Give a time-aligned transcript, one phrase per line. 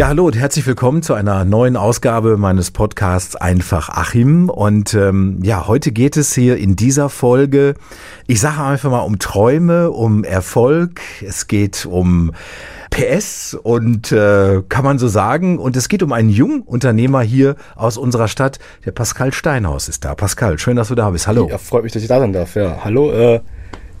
[0.00, 4.48] Ja, hallo und herzlich willkommen zu einer neuen Ausgabe meines Podcasts Einfach Achim.
[4.48, 7.74] Und ähm, ja, heute geht es hier in dieser Folge,
[8.26, 11.02] ich sage einfach mal um Träume, um Erfolg.
[11.20, 12.32] Es geht um
[12.88, 15.58] PS und äh, kann man so sagen.
[15.58, 18.58] Und es geht um einen jungen Unternehmer hier aus unserer Stadt.
[18.86, 20.14] Der Pascal Steinhaus ist da.
[20.14, 21.26] Pascal, schön, dass du da bist.
[21.26, 21.46] Hallo.
[21.50, 22.56] Ja, freut mich, dass ich da sein darf.
[22.56, 23.12] Ja, hallo.
[23.12, 23.40] Äh,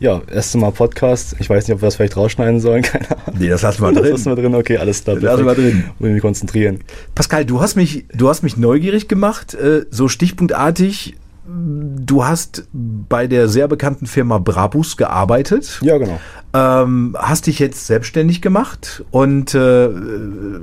[0.00, 1.36] ja, erstes Mal Podcast.
[1.38, 2.82] Ich weiß nicht, ob wir das vielleicht rausschneiden sollen.
[2.82, 3.38] Keine Ahnung.
[3.38, 4.02] Nee, das lassen wir drin.
[4.02, 4.54] Das lassen wir drin.
[4.54, 5.16] Okay, alles klar.
[5.16, 5.84] Das lassen wir drin.
[5.98, 6.80] Muss mich konzentrieren.
[7.14, 11.16] Pascal, du hast mich, du hast mich neugierig gemacht, äh, so stichpunktartig.
[11.46, 15.80] Du hast bei der sehr bekannten Firma Brabus gearbeitet.
[15.82, 16.20] Ja, genau.
[16.54, 19.88] Ähm, hast dich jetzt selbstständig gemacht und äh,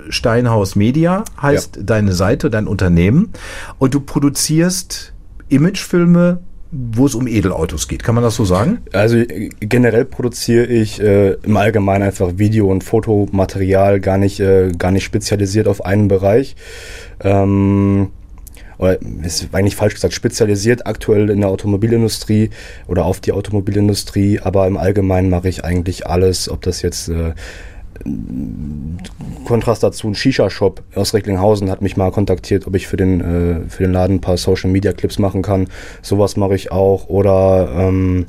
[0.10, 1.84] Steinhaus Media heißt ja.
[1.84, 3.34] deine Seite, dein Unternehmen.
[3.80, 5.14] Und du produzierst
[5.50, 6.40] Imagefilme,
[6.72, 8.04] wo es um Edelautos geht.
[8.04, 8.80] Kann man das so sagen?
[8.92, 9.24] Also
[9.60, 15.06] generell produziere ich äh, im Allgemeinen einfach Video- und Fotomaterial, gar nicht, äh, gar nicht
[15.06, 16.56] spezialisiert auf einen Bereich.
[17.24, 18.10] Ähm,
[18.78, 22.52] oder ist eigentlich falsch gesagt, spezialisiert aktuell in der Automobilindustrie
[22.88, 27.34] oder auf die Automobilindustrie, aber im Allgemeinen mache ich eigentlich alles, ob das jetzt äh,
[29.46, 33.70] Kontrast dazu, ein Shisha-Shop aus Recklinghausen hat mich mal kontaktiert, ob ich für den, äh,
[33.70, 35.68] für den Laden ein paar Social-Media-Clips machen kann.
[36.02, 37.08] Sowas mache ich auch.
[37.08, 38.26] Oder ähm,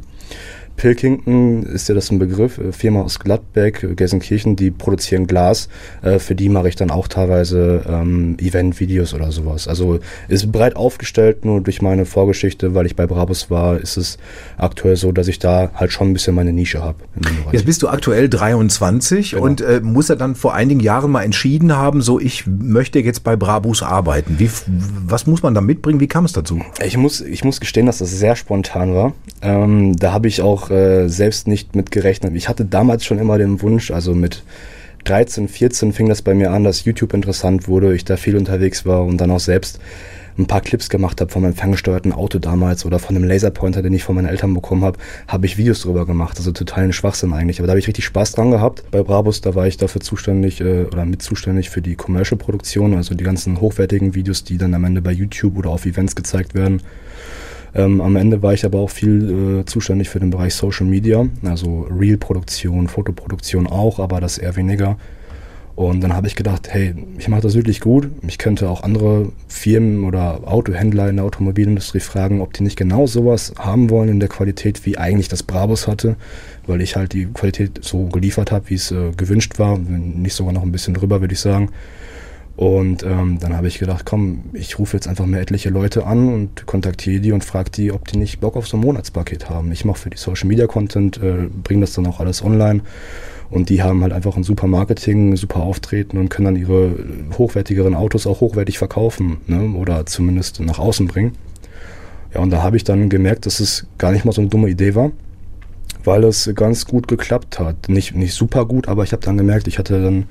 [0.78, 5.68] Pilkington, ist ja das ein Begriff, äh, Firma aus Gladbeck, Gelsenkirchen, die produzieren Glas.
[6.02, 9.68] Äh, für die mache ich dann auch teilweise ähm, Event-Videos oder sowas.
[9.68, 9.98] Also
[10.28, 14.18] ist breit aufgestellt, nur durch meine Vorgeschichte, weil ich bei Brabus war, ist es
[14.56, 16.98] aktuell so, dass ich da halt schon ein bisschen meine Nische habe.
[17.52, 19.42] Jetzt bist du aktuell 23 genau.
[19.42, 23.24] und äh, muss er dann vor einigen Jahren mal entschieden haben, so ich möchte jetzt
[23.24, 24.36] bei Brabus arbeiten.
[24.38, 24.48] Wie,
[25.06, 25.98] was muss man da mitbringen?
[25.98, 26.60] Wie kam es dazu?
[26.84, 29.12] Ich muss, ich muss gestehen, dass das sehr spontan war.
[29.42, 32.34] Ähm, da habe ich auch äh, selbst nicht mit gerechnet.
[32.34, 34.42] Ich hatte damals schon immer den Wunsch, also mit
[35.04, 38.84] 13, 14 fing das bei mir an, dass YouTube interessant wurde, ich da viel unterwegs
[38.84, 39.80] war und dann auch selbst
[40.38, 43.92] ein paar Clips gemacht habe von meinem ferngesteuerten Auto damals oder von einem Laserpointer, den
[43.92, 46.38] ich von meinen Eltern bekommen habe, habe ich Videos drüber gemacht.
[46.38, 47.58] Also totalen Schwachsinn eigentlich.
[47.58, 48.84] Aber da habe ich richtig Spaß dran gehabt.
[48.90, 53.14] Bei Brabus, da war ich dafür zuständig äh, oder mit zuständig für die Commercial-Produktion, also
[53.14, 56.82] die ganzen hochwertigen Videos, die dann am Ende bei YouTube oder auf Events gezeigt werden.
[57.74, 61.26] Ähm, am Ende war ich aber auch viel äh, zuständig für den Bereich Social Media,
[61.44, 64.96] also Reel-Produktion, Fotoproduktion auch, aber das eher weniger.
[65.78, 68.10] Und dann habe ich gedacht, hey, ich mache das wirklich gut.
[68.26, 73.06] Ich könnte auch andere Firmen oder Autohändler in der Automobilindustrie fragen, ob die nicht genau
[73.06, 76.16] sowas haben wollen in der Qualität, wie eigentlich das Brabus hatte,
[76.66, 80.52] weil ich halt die Qualität so geliefert habe, wie es äh, gewünscht war, nicht sogar
[80.52, 81.70] noch ein bisschen drüber, würde ich sagen.
[82.58, 86.28] Und ähm, dann habe ich gedacht, komm, ich rufe jetzt einfach mal etliche Leute an
[86.28, 89.70] und kontaktiere die und frage die, ob die nicht Bock auf so ein Monatspaket haben.
[89.70, 92.80] Ich mache für die Social Media Content, äh, bringe das dann auch alles online.
[93.48, 96.96] Und die haben halt einfach ein super Marketing, super Auftreten und können dann ihre
[97.38, 99.76] hochwertigeren Autos auch hochwertig verkaufen ne?
[99.76, 101.36] oder zumindest nach außen bringen.
[102.34, 104.68] Ja, und da habe ich dann gemerkt, dass es gar nicht mal so eine dumme
[104.68, 105.12] Idee war,
[106.02, 107.88] weil es ganz gut geklappt hat.
[107.88, 110.26] Nicht, nicht super gut, aber ich habe dann gemerkt, ich hatte dann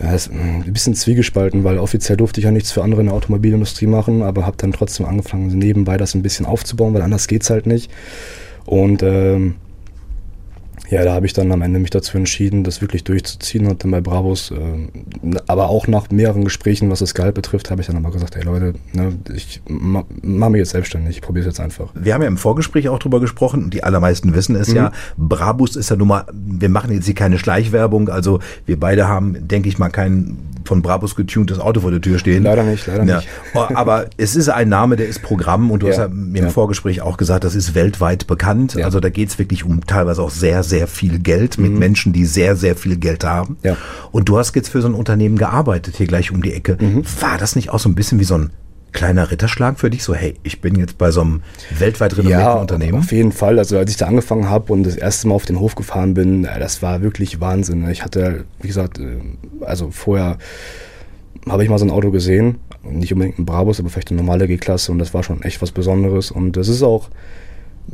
[0.00, 3.16] ja, ist ein bisschen zwiegespalten, weil offiziell durfte ich ja nichts für andere in der
[3.16, 7.50] Automobilindustrie machen, aber habe dann trotzdem angefangen, nebenbei das ein bisschen aufzubauen, weil anders geht's
[7.50, 7.90] halt nicht.
[8.64, 9.56] Und ähm,
[10.90, 13.90] ja, da habe ich dann am Ende mich dazu entschieden, das wirklich durchzuziehen und dann
[13.90, 17.96] bei Bravos, äh, aber auch nach mehreren Gesprächen, was das Gehalt betrifft, habe ich dann
[17.96, 21.60] aber gesagt, hey Leute, ne, ich ma, mache mich jetzt selbstständig, ich probiere es jetzt
[21.60, 21.90] einfach.
[21.94, 24.76] Wir haben ja im Vorgespräch auch drüber gesprochen und die allermeisten wissen es mhm.
[24.76, 29.08] ja, Brabus ist ja nun mal, wir machen jetzt hier keine Schleichwerbung, also wir beide
[29.08, 32.42] haben, denke ich mal, kein von Brabus getuntes Auto vor der Tür stehen.
[32.42, 33.16] Leider nicht, leider ja.
[33.16, 33.28] nicht.
[33.54, 35.92] Oh, aber es ist ein Name, der ist Programm und du ja.
[35.92, 36.50] hast ja im ja.
[36.50, 38.76] Vorgespräch auch gesagt, das ist weltweit bekannt.
[38.76, 41.78] Also da geht es wirklich um teilweise auch sehr, sehr viel Geld mit mhm.
[41.78, 43.56] Menschen, die sehr, sehr viel Geld haben.
[43.62, 43.76] Ja.
[44.12, 46.76] Und du hast jetzt für so ein Unternehmen gearbeitet, hier gleich um die Ecke.
[46.80, 47.04] Mhm.
[47.20, 48.50] War das nicht auch so ein bisschen wie so ein
[48.92, 50.02] kleiner Ritterschlag für dich?
[50.02, 51.42] So, hey, ich bin jetzt bei so einem
[51.78, 52.98] weltweit renommierten ja, Unternehmen.
[52.98, 53.58] Auf jeden Fall.
[53.58, 56.44] Also als ich da angefangen habe und das erste Mal auf den Hof gefahren bin,
[56.44, 57.88] äh, das war wirklich Wahnsinn.
[57.90, 59.18] Ich hatte, wie gesagt, äh,
[59.60, 60.38] also vorher
[61.48, 62.58] habe ich mal so ein Auto gesehen.
[62.82, 65.72] Nicht unbedingt ein Brabus, aber vielleicht eine normale G-Klasse und das war schon echt was
[65.72, 66.30] Besonderes.
[66.30, 67.10] Und das ist auch,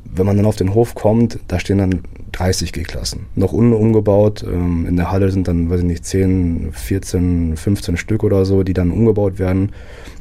[0.05, 2.03] wenn man dann auf den Hof kommt, da stehen dann
[2.35, 3.27] 30 G-Klassen.
[3.37, 4.45] Noch unten umgebaut.
[4.47, 8.63] Ähm, in der Halle sind dann, weiß ich nicht, 10, 14, 15 Stück oder so,
[8.63, 9.71] die dann umgebaut werden.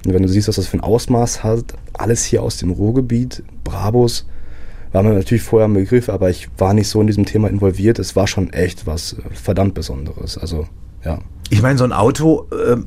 [0.06, 3.44] Und wenn du siehst, was das für ein Ausmaß hat, alles hier aus dem Ruhrgebiet,
[3.64, 4.28] Brabus,
[4.92, 7.98] war mir natürlich vorher ein Begriff, aber ich war nicht so in diesem Thema involviert.
[7.98, 10.38] Es war schon echt was äh, verdammt Besonderes.
[10.38, 10.68] Also,
[11.04, 11.20] ja.
[11.50, 12.78] Ich meine, so ein Auto äh,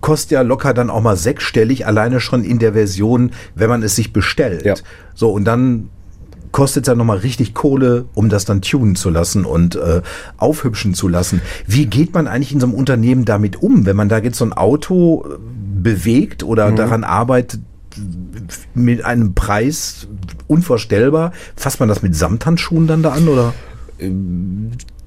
[0.00, 3.96] kostet ja locker dann auch mal sechsstellig, alleine schon in der Version, wenn man es
[3.96, 4.64] sich bestellt.
[4.64, 4.74] Ja.
[5.14, 5.90] So, und dann
[6.56, 10.00] kostet ja nochmal richtig Kohle, um das dann tunen zu lassen und äh,
[10.38, 11.42] aufhübschen zu lassen.
[11.66, 14.46] Wie geht man eigentlich in so einem Unternehmen damit um, wenn man da jetzt so
[14.46, 15.36] ein Auto äh,
[15.82, 16.76] bewegt oder mhm.
[16.76, 17.60] daran arbeitet,
[18.72, 20.08] mit einem Preis
[20.46, 21.32] unvorstellbar.
[21.56, 23.52] Fasst man das mit Samthandschuhen dann da an oder?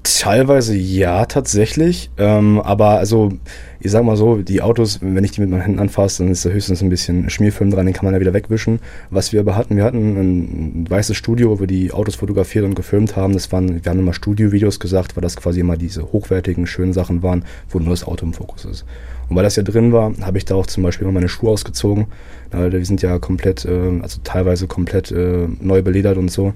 [0.02, 2.10] Teilweise ja, tatsächlich.
[2.16, 3.32] Ähm, aber also,
[3.80, 6.46] ich sag mal so, die Autos, wenn ich die mit meinen Händen anfasse, dann ist
[6.46, 8.80] da höchstens ein bisschen Schmierfilm dran, den kann man ja wieder wegwischen.
[9.10, 12.74] Was wir aber hatten, wir hatten ein, weißes Studio, wo wir die Autos fotografiert und
[12.74, 13.34] gefilmt haben.
[13.34, 17.22] Das waren, wir haben immer Studiovideos gesagt, weil das quasi immer diese hochwertigen, schönen Sachen
[17.22, 18.86] waren, wo nur das Auto im Fokus ist.
[19.28, 21.50] Und weil das ja drin war, habe ich da auch zum Beispiel immer meine Schuhe
[21.50, 22.06] ausgezogen.
[22.54, 26.54] Die sind ja komplett, äh, also teilweise komplett äh, neu beledert und so.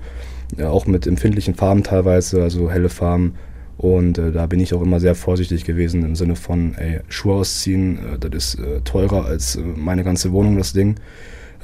[0.62, 3.34] Auch mit empfindlichen Farben teilweise, also helle Farben.
[3.76, 7.34] Und äh, da bin ich auch immer sehr vorsichtig gewesen im Sinne von, ey, Schuhe
[7.34, 10.96] ausziehen, äh, das ist äh, teurer als äh, meine ganze Wohnung, das Ding.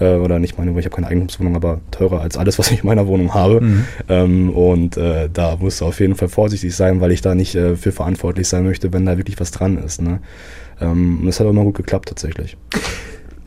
[0.00, 2.86] Äh, oder nicht meine, ich habe keine Eigentumswohnung, aber teurer als alles, was ich in
[2.86, 3.60] meiner Wohnung habe.
[3.60, 3.84] Mhm.
[4.08, 7.54] Ähm, und äh, da musst du auf jeden Fall vorsichtig sein, weil ich da nicht
[7.54, 10.02] äh, für verantwortlich sein möchte, wenn da wirklich was dran ist.
[10.02, 10.20] Ne?
[10.80, 12.56] Ähm, und das hat auch immer gut geklappt tatsächlich.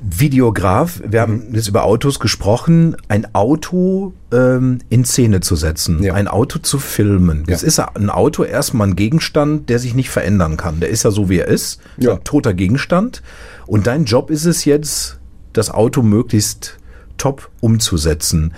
[0.06, 6.14] Videograf, wir haben jetzt über Autos gesprochen, ein Auto ähm, in Szene zu setzen, ja.
[6.14, 7.46] ein Auto zu filmen.
[7.48, 7.68] Das ja.
[7.70, 10.82] ist ein Auto erstmal ein Gegenstand, der sich nicht verändern kann.
[10.82, 12.14] Der ist ja so, wie er ist, ja.
[12.14, 13.24] ein toter Gegenstand.
[13.66, 15.20] Und dein Job ist es jetzt,
[15.54, 16.78] das Auto möglichst
[17.18, 18.54] top umzusetzen.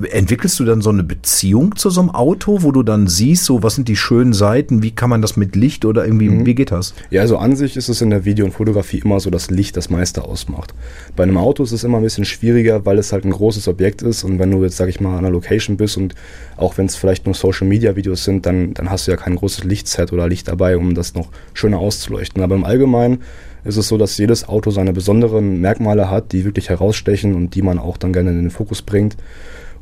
[0.00, 3.62] Entwickelst du dann so eine Beziehung zu so einem Auto, wo du dann siehst, so
[3.62, 6.46] was sind die schönen Seiten, wie kann man das mit Licht oder irgendwie, mhm.
[6.46, 6.94] wie geht das?
[7.10, 9.76] Ja, also an sich ist es in der Video- und Fotografie immer so, dass Licht
[9.76, 10.72] das meiste ausmacht.
[11.16, 14.02] Bei einem Auto ist es immer ein bisschen schwieriger, weil es halt ein großes Objekt
[14.02, 16.14] ist und wenn du jetzt, sag ich mal, an einer Location bist und
[16.56, 20.12] auch wenn es vielleicht nur Social-Media-Videos sind, dann, dann hast du ja kein großes Lichtset
[20.12, 22.42] oder Licht dabei, um das noch schöner auszuleuchten.
[22.42, 23.22] Aber im Allgemeinen
[23.64, 27.62] ist es so, dass jedes Auto seine besonderen Merkmale hat, die wirklich herausstechen und die
[27.62, 29.16] man auch dann gerne in den Fokus bringt.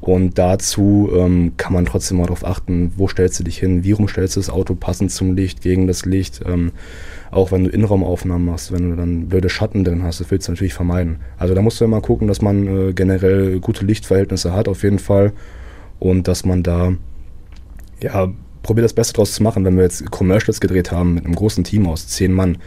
[0.07, 3.91] Und dazu ähm, kann man trotzdem mal darauf achten, wo stellst du dich hin, wie
[3.91, 6.43] rum stellst du das Auto passend zum Licht, gegen das Licht.
[6.47, 6.71] Ähm,
[7.33, 10.53] auch wenn du Innenraumaufnahmen machst, wenn du dann blöde Schatten drin hast, das willst du
[10.53, 11.17] natürlich vermeiden.
[11.39, 15.01] Also da musst du immer gucken, dass man äh, generell gute Lichtverhältnisse hat, auf jeden
[15.01, 15.33] Fall.
[15.99, 16.93] Und dass man da,
[18.01, 18.33] ja,
[18.63, 19.65] probiert das Beste draus zu machen.
[19.65, 22.59] Wenn wir jetzt Commercials gedreht haben mit einem großen Team aus zehn Mann,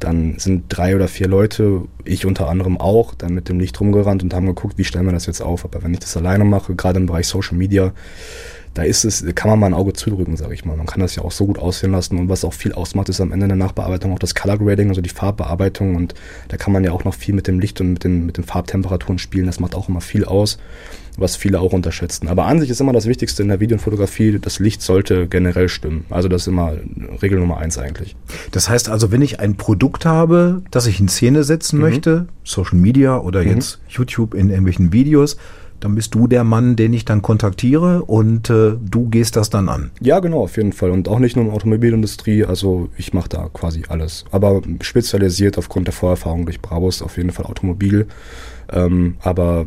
[0.00, 4.22] dann sind drei oder vier Leute, ich unter anderem auch, dann mit dem Licht rumgerannt
[4.22, 5.64] und haben geguckt, wie stellen wir das jetzt auf.
[5.64, 7.92] Aber wenn ich das alleine mache, gerade im Bereich Social Media,
[8.74, 10.76] da ist es, kann man mal ein Auge zudrücken, sage ich mal.
[10.76, 13.20] Man kann das ja auch so gut aussehen lassen und was auch viel ausmacht, ist
[13.20, 16.14] am Ende der Nachbearbeitung auch das Color Grading, also die Farbbearbeitung und
[16.48, 18.44] da kann man ja auch noch viel mit dem Licht und mit den, mit den
[18.44, 19.46] Farbtemperaturen spielen.
[19.46, 20.58] Das macht auch immer viel aus
[21.16, 22.28] was viele auch unterschätzen.
[22.28, 25.26] Aber an sich ist immer das Wichtigste in der Video- und Fotografie, das Licht sollte
[25.26, 26.04] generell stimmen.
[26.10, 26.72] Also das ist immer
[27.22, 28.16] Regel Nummer eins eigentlich.
[28.50, 31.82] Das heißt also, wenn ich ein Produkt habe, das ich in Szene setzen mhm.
[31.82, 33.48] möchte, Social Media oder mhm.
[33.50, 35.36] jetzt YouTube in irgendwelchen Videos,
[35.80, 39.68] dann bist du der Mann, den ich dann kontaktiere und äh, du gehst das dann
[39.68, 39.90] an.
[40.00, 40.90] Ja, genau, auf jeden Fall.
[40.90, 44.24] Und auch nicht nur in der Automobilindustrie, also ich mache da quasi alles.
[44.30, 48.06] Aber spezialisiert aufgrund der Vorerfahrung durch Brabus auf jeden Fall Automobil.
[48.70, 49.66] Ähm, aber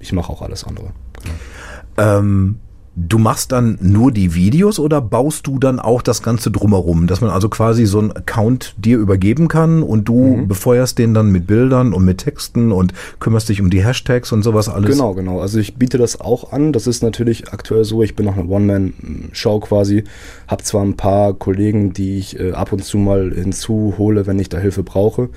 [0.00, 0.92] ich mache auch alles andere.
[1.22, 2.18] Genau.
[2.18, 2.60] Ähm,
[3.06, 7.20] du machst dann nur die Videos oder baust du dann auch das Ganze drumherum, dass
[7.20, 10.48] man also quasi so einen Account dir übergeben kann und du mhm.
[10.48, 14.42] befeuerst den dann mit Bildern und mit Texten und kümmerst dich um die Hashtags und
[14.42, 14.90] sowas alles?
[14.90, 15.40] Genau, genau.
[15.40, 16.72] Also ich biete das auch an.
[16.72, 18.02] Das ist natürlich aktuell so.
[18.02, 20.04] Ich bin noch eine One-Man-Show quasi.
[20.48, 24.48] Hab zwar ein paar Kollegen, die ich äh, ab und zu mal hinzuhole, wenn ich
[24.48, 25.28] da Hilfe brauche.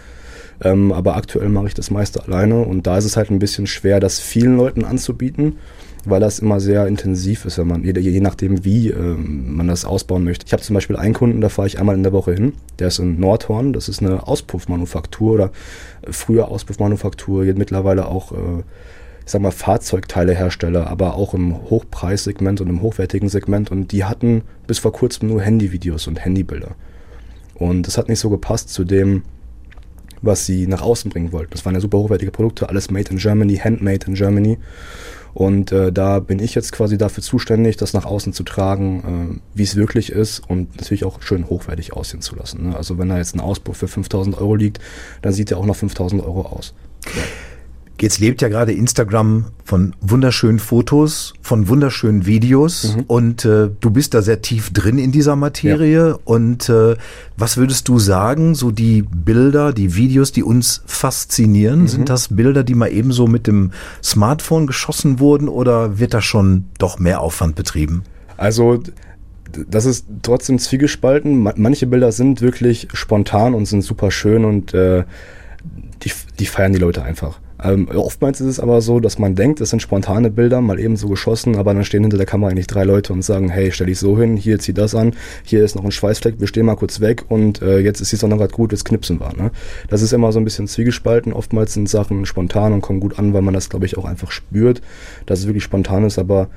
[0.63, 3.65] Ähm, aber aktuell mache ich das meiste alleine und da ist es halt ein bisschen
[3.65, 5.58] schwer, das vielen Leuten anzubieten,
[6.05, 9.86] weil das immer sehr intensiv ist, wenn man, je, je nachdem, wie ähm, man das
[9.86, 10.46] ausbauen möchte.
[10.46, 12.88] Ich habe zum Beispiel einen Kunden, da fahre ich einmal in der Woche hin, der
[12.88, 15.51] ist in Nordhorn, das ist eine Auspuffmanufaktur oder
[16.01, 18.63] äh, früher Auspuffmanufaktur, jetzt mittlerweile auch äh,
[19.25, 23.72] ich sag mal, Fahrzeugteilehersteller, aber auch im Hochpreissegment und im hochwertigen Segment.
[23.72, 26.75] Und die hatten bis vor kurzem nur Handyvideos und Handybilder.
[27.53, 29.24] Und das hat nicht so gepasst zu dem,
[30.22, 31.51] was sie nach außen bringen wollten.
[31.51, 34.58] Das waren ja super hochwertige Produkte, alles made in Germany, handmade in Germany.
[35.34, 39.58] Und äh, da bin ich jetzt quasi dafür zuständig, das nach außen zu tragen, äh,
[39.58, 42.70] wie es wirklich ist und natürlich auch schön hochwertig aussehen zu lassen.
[42.70, 42.76] Ne?
[42.76, 44.80] Also wenn da jetzt ein Auspuff für 5000 Euro liegt,
[45.22, 46.74] dann sieht der auch noch 5000 Euro aus.
[47.06, 47.22] Ja.
[48.01, 53.03] Jetzt lebt ja gerade Instagram von wunderschönen Fotos, von wunderschönen Videos mhm.
[53.05, 56.10] und äh, du bist da sehr tief drin in dieser Materie.
[56.10, 56.20] Ja.
[56.24, 56.96] Und äh,
[57.38, 61.88] was würdest du sagen, so die Bilder, die Videos, die uns faszinieren, mhm.
[61.89, 63.70] sind das Bilder, die mal ebenso mit dem
[64.03, 68.01] Smartphone geschossen wurden oder wird da schon doch mehr Aufwand betrieben?
[68.36, 68.81] Also
[69.70, 71.48] das ist trotzdem zwiegespalten.
[71.55, 75.03] Manche Bilder sind wirklich spontan und sind super schön und äh,
[76.01, 77.39] die, die feiern die Leute einfach.
[77.63, 80.96] Ähm, oftmals ist es aber so, dass man denkt, es sind spontane Bilder, mal eben
[80.96, 83.88] so geschossen, aber dann stehen hinter der Kamera eigentlich drei Leute und sagen, hey, stell
[83.88, 85.13] dich so hin, hier zieh das an,
[85.44, 88.15] hier ist noch ein Schweißfleck, wir stehen mal kurz weg und äh, jetzt ist die
[88.15, 89.34] Sonne gerade gut, jetzt knipsen wir.
[89.36, 89.51] Ne?
[89.89, 91.34] Das ist immer so ein bisschen zwiegespalten.
[91.34, 94.32] Oftmals sind Sachen spontan und kommen gut an, weil man das, glaube ich, auch einfach
[94.32, 94.82] spürt,
[95.25, 96.50] dass es wirklich spontan ist, aber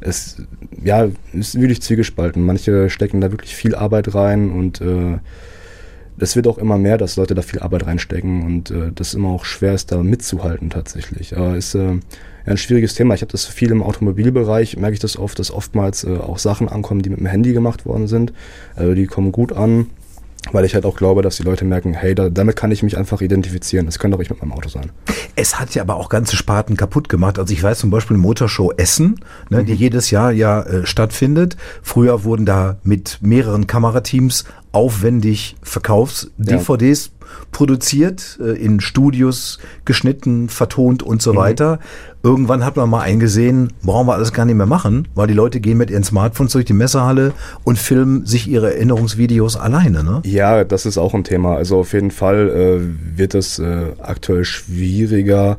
[0.00, 0.42] es
[0.82, 2.44] ja, ist wirklich zwiegespalten.
[2.44, 5.18] Manche stecken da wirklich viel Arbeit rein und äh,
[6.20, 9.28] es wird auch immer mehr, dass Leute da viel Arbeit reinstecken und äh, das immer
[9.28, 11.36] auch schwer ist, da mitzuhalten tatsächlich.
[11.36, 11.98] Aber ist äh,
[12.46, 13.14] ein schwieriges Thema.
[13.14, 16.68] Ich habe das viel im Automobilbereich, merke ich das oft, dass oftmals äh, auch Sachen
[16.68, 18.32] ankommen, die mit dem Handy gemacht worden sind.
[18.76, 19.86] Äh, die kommen gut an,
[20.52, 22.96] weil ich halt auch glaube, dass die Leute merken, hey, da, damit kann ich mich
[22.96, 23.86] einfach identifizieren.
[23.86, 24.90] Das könnte auch ich mit meinem Auto sein.
[25.36, 27.38] Es hat ja aber auch ganze Sparten kaputt gemacht.
[27.38, 29.66] Also ich weiß zum Beispiel Motorshow Essen, ne, mhm.
[29.66, 31.56] die jedes Jahr ja äh, stattfindet.
[31.82, 37.19] Früher wurden da mit mehreren Kamerateams aufwendig Verkaufs-DVDs ja.
[37.52, 41.36] Produziert, äh, in Studios geschnitten, vertont und so mhm.
[41.36, 41.78] weiter.
[42.22, 45.60] Irgendwann hat man mal eingesehen, brauchen wir alles gar nicht mehr machen, weil die Leute
[45.60, 47.32] gehen mit ihren Smartphones durch die Messehalle
[47.64, 50.04] und filmen sich ihre Erinnerungsvideos alleine.
[50.04, 50.20] Ne?
[50.24, 51.56] Ja, das ist auch ein Thema.
[51.56, 55.58] Also auf jeden Fall äh, wird es äh, aktuell schwieriger,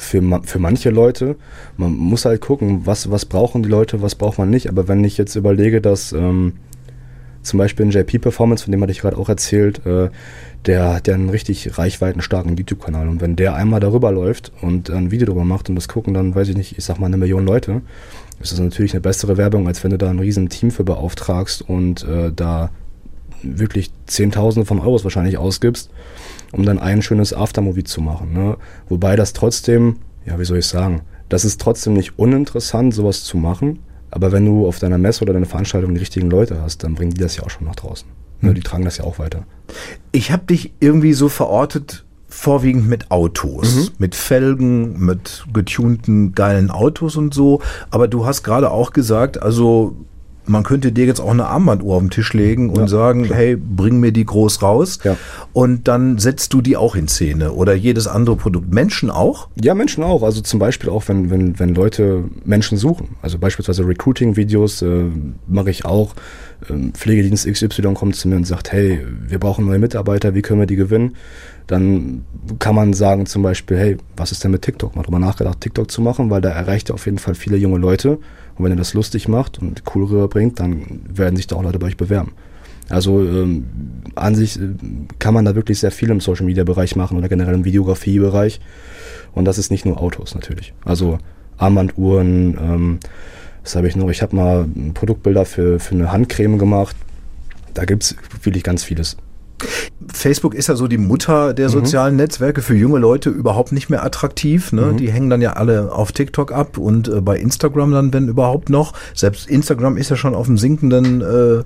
[0.00, 1.36] für, für manche Leute.
[1.76, 4.68] Man muss halt gucken, was, was brauchen die Leute, was braucht man nicht.
[4.68, 6.54] Aber wenn ich jetzt überlege, dass ähm,
[7.42, 10.10] zum Beispiel in JP Performance, von dem hatte ich gerade auch erzählt, äh,
[10.66, 13.08] der hat ja einen richtig reichweitenstarken YouTube-Kanal.
[13.08, 16.34] Und wenn der einmal darüber läuft und ein Video darüber macht und das gucken, dann
[16.34, 17.80] weiß ich nicht, ich sag mal eine Million Leute,
[18.40, 21.62] ist das natürlich eine bessere Werbung, als wenn du da ein riesen Team für beauftragst
[21.62, 22.70] und äh, da
[23.42, 25.90] wirklich Zehntausende von Euros wahrscheinlich ausgibst,
[26.52, 28.32] um dann ein schönes Aftermovie zu machen.
[28.32, 28.56] Ne?
[28.88, 33.36] Wobei das trotzdem, ja, wie soll ich sagen, das ist trotzdem nicht uninteressant, sowas zu
[33.36, 33.78] machen,
[34.10, 37.12] aber wenn du auf deiner Messe oder deiner Veranstaltung die richtigen Leute hast, dann bringen
[37.12, 38.08] die das ja auch schon nach draußen.
[38.40, 38.54] Mhm.
[38.54, 39.44] Die tragen das ja auch weiter.
[40.12, 43.88] Ich habe dich irgendwie so verortet, vorwiegend mit Autos, mhm.
[43.98, 47.60] mit Felgen, mit getunten geilen Autos und so.
[47.90, 49.96] Aber du hast gerade auch gesagt, also
[50.50, 53.38] man könnte dir jetzt auch eine Armbanduhr auf den Tisch legen und ja, sagen, klar.
[53.38, 54.98] hey, bring mir die groß raus.
[55.04, 55.16] Ja.
[55.52, 58.72] Und dann setzt du die auch in Szene oder jedes andere Produkt.
[58.72, 59.48] Menschen auch?
[59.60, 60.22] Ja, Menschen auch.
[60.22, 63.16] Also zum Beispiel auch, wenn, wenn, wenn Leute Menschen suchen.
[63.22, 65.04] Also beispielsweise Recruiting-Videos äh,
[65.46, 66.14] mache ich auch.
[66.68, 70.60] Ähm, Pflegedienst XY kommt zu mir und sagt, hey, wir brauchen neue Mitarbeiter, wie können
[70.60, 71.16] wir die gewinnen?
[71.70, 72.24] Dann
[72.58, 74.96] kann man sagen zum Beispiel, hey, was ist denn mit TikTok?
[74.96, 77.78] Mal drüber nachgedacht, TikTok zu machen, weil da erreicht er auf jeden Fall viele junge
[77.78, 78.18] Leute
[78.56, 81.78] und wenn ihr das lustig macht und cool rüberbringt, dann werden sich da auch Leute
[81.78, 82.32] bei euch bewerben.
[82.88, 83.66] Also ähm,
[84.16, 84.70] an sich äh,
[85.20, 88.18] kann man da wirklich sehr viel im Social Media Bereich machen oder generell im Videografie
[88.18, 88.60] Bereich.
[89.32, 90.74] Und das ist nicht nur Autos natürlich.
[90.84, 91.18] Also
[91.56, 92.98] Armbanduhren, ähm,
[93.62, 94.10] was habe ich noch?
[94.10, 96.96] Ich habe mal Produktbilder für, für eine Handcreme gemacht.
[97.74, 99.16] Da gibt es wirklich ganz vieles.
[100.12, 101.72] Facebook ist ja so die Mutter der mhm.
[101.72, 102.20] sozialen mhm.
[102.20, 104.72] Netzwerke für junge Leute überhaupt nicht mehr attraktiv.
[104.72, 104.86] Ne?
[104.86, 104.96] Mhm.
[104.96, 108.70] Die hängen dann ja alle auf TikTok ab und äh, bei Instagram dann, wenn überhaupt
[108.70, 108.92] noch.
[109.14, 111.62] Selbst Instagram ist ja schon auf dem sinkenden äh,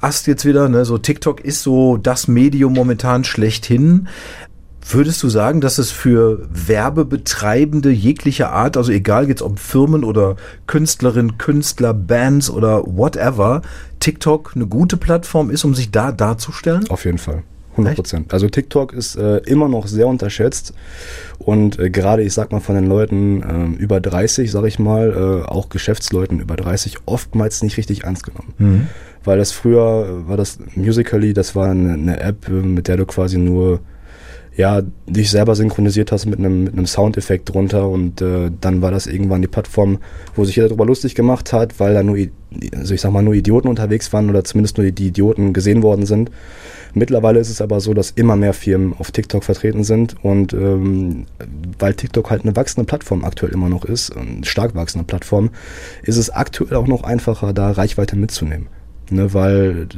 [0.00, 0.68] Ast jetzt wieder.
[0.68, 0.84] Ne?
[0.84, 4.08] So TikTok ist so das Medium momentan schlechthin.
[4.88, 10.36] Würdest du sagen, dass es für Werbebetreibende jeglicher Art, also egal jetzt ob Firmen oder
[10.66, 13.62] Künstlerinnen, Künstler, Bands oder whatever,
[14.00, 16.88] TikTok eine gute Plattform ist, um sich da darzustellen?
[16.88, 17.44] Auf jeden Fall.
[17.72, 18.34] 100 Prozent.
[18.34, 20.74] Also TikTok ist äh, immer noch sehr unterschätzt
[21.38, 25.42] und äh, gerade, ich sag mal, von den Leuten äh, über 30, sag ich mal,
[25.44, 28.54] äh, auch Geschäftsleuten über 30, oftmals nicht richtig ernst genommen.
[28.58, 28.86] Mhm.
[29.24, 33.06] Weil das früher war das Musically, das war eine, eine App, äh, mit der du
[33.06, 33.80] quasi nur
[34.54, 38.90] ja, dich selber synchronisiert hast mit einem, mit einem Soundeffekt drunter und äh, dann war
[38.90, 39.98] das irgendwann die Plattform,
[40.34, 42.18] wo sich jeder darüber lustig gemacht hat, weil da nur,
[42.76, 46.04] also ich sag mal, nur Idioten unterwegs waren oder zumindest nur die, Idioten gesehen worden
[46.04, 46.30] sind.
[46.92, 51.24] Mittlerweile ist es aber so, dass immer mehr Firmen auf TikTok vertreten sind und ähm,
[51.78, 55.48] weil TikTok halt eine wachsende Plattform aktuell immer noch ist, eine stark wachsende Plattform,
[56.02, 58.66] ist es aktuell auch noch einfacher, da Reichweite mitzunehmen.
[59.10, 59.88] Ne, weil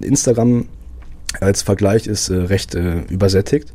[0.00, 0.66] Instagram
[1.40, 3.72] als Vergleich ist äh, recht äh, übersättigt.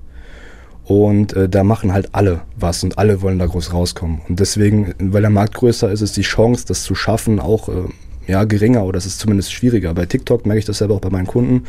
[0.85, 4.21] Und äh, da machen halt alle was und alle wollen da groß rauskommen.
[4.29, 7.89] Und deswegen, weil der Markt größer ist, ist die Chance, das zu schaffen, auch äh,
[8.27, 9.93] ja, geringer oder es ist zumindest schwieriger.
[9.93, 11.63] Bei TikTok merke ich das selber auch bei meinen Kunden.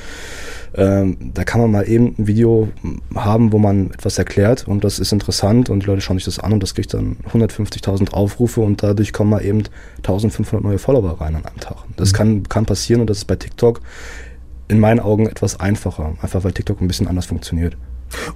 [0.75, 2.69] Ähm, da kann man mal eben ein Video
[3.15, 6.39] haben, wo man etwas erklärt und das ist interessant und die Leute schauen sich das
[6.39, 9.63] an und das kriegt dann 150.000 Aufrufe und dadurch kommen mal eben
[9.99, 11.79] 1500 neue Follower rein an einem Tag.
[11.97, 12.17] Das mhm.
[12.17, 13.81] kann, kann passieren und das ist bei TikTok
[14.69, 17.77] in meinen Augen etwas einfacher, einfach weil TikTok ein bisschen anders funktioniert.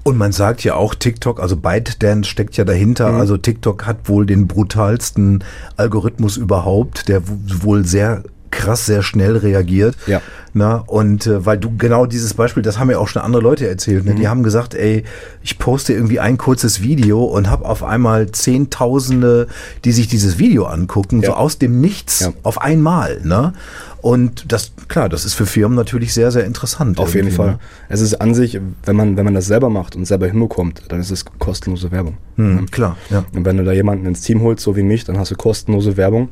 [0.03, 3.13] Und man sagt ja auch TikTok, also ByteDance steckt ja dahinter.
[3.13, 3.21] Mhm.
[3.21, 5.45] Also TikTok hat wohl den brutalsten
[5.77, 9.97] Algorithmus überhaupt, der wohl sehr krass sehr schnell reagiert.
[10.07, 10.21] Ja.
[10.53, 13.67] Na, und äh, weil du genau dieses Beispiel, das haben ja auch schon andere Leute
[13.67, 14.15] erzählt, ne?
[14.15, 15.05] die haben gesagt, ey,
[15.43, 19.47] ich poste irgendwie ein kurzes Video und habe auf einmal Zehntausende,
[19.87, 21.31] die sich dieses Video angucken, Ja.
[21.31, 22.33] so aus dem Nichts Ja.
[22.43, 23.23] auf einmal.
[23.25, 23.55] Ne?
[24.03, 26.99] Und das, klar, das ist für Firmen natürlich sehr, sehr interessant.
[26.99, 27.53] Auf jeden Fall.
[27.53, 27.59] ne?
[27.89, 30.99] Es ist an sich, wenn man, wenn man das selber macht und selber hinbekommt, dann
[30.99, 32.17] ist es kostenlose Werbung.
[32.35, 33.25] Hm, klar, ja.
[33.33, 35.97] Und wenn du da jemanden ins Team holst, so wie mich, dann hast du kostenlose
[35.97, 36.31] Werbung.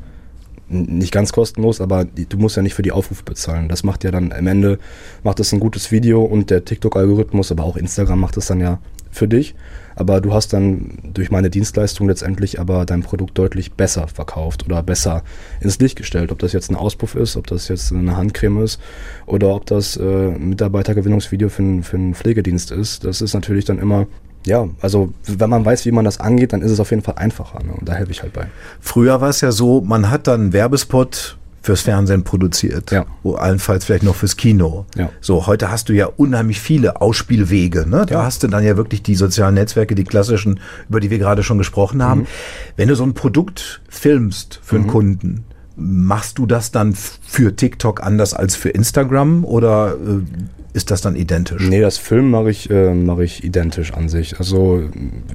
[0.67, 3.69] Nicht ganz kostenlos, aber du musst ja nicht für die Aufrufe bezahlen.
[3.69, 4.77] Das macht ja dann am Ende,
[5.23, 8.79] macht das ein gutes Video und der TikTok-Algorithmus, aber auch Instagram macht das dann ja
[9.11, 9.55] für dich.
[9.95, 14.81] Aber du hast dann durch meine Dienstleistung letztendlich aber dein Produkt deutlich besser verkauft oder
[14.83, 15.23] besser
[15.59, 16.31] ins Licht gestellt.
[16.31, 18.79] Ob das jetzt ein Auspuff ist, ob das jetzt eine Handcreme ist
[19.25, 23.03] oder ob das äh, ein Mitarbeitergewinnungsvideo für, einen- für einen Pflegedienst ist.
[23.03, 24.07] Das ist natürlich dann immer,
[24.45, 27.15] ja, also wenn man weiß, wie man das angeht, dann ist es auf jeden Fall
[27.15, 27.61] einfacher.
[27.63, 27.73] Ne?
[27.77, 28.47] Und da helfe ich halt bei.
[28.79, 32.91] Früher war es ja so, man hat dann Werbespot fürs Fernsehen produziert.
[32.91, 33.05] Ja.
[33.23, 34.85] Wo allenfalls vielleicht noch fürs Kino.
[34.95, 35.09] Ja.
[35.21, 37.87] So, heute hast du ja unheimlich viele Ausspielwege.
[37.87, 38.05] Ne?
[38.07, 38.23] Da Ja.
[38.23, 41.57] hast du dann ja wirklich die sozialen Netzwerke, die klassischen, über die wir gerade schon
[41.59, 42.25] gesprochen haben.
[42.77, 45.43] Wenn du so ein Produkt filmst für einen Kunden,
[45.75, 50.21] machst du das dann für TikTok anders als für Instagram oder äh,
[50.73, 51.67] ist das dann identisch?
[51.67, 54.39] Nee, das Filmen mache ich, äh, mache ich identisch an sich.
[54.39, 54.83] Also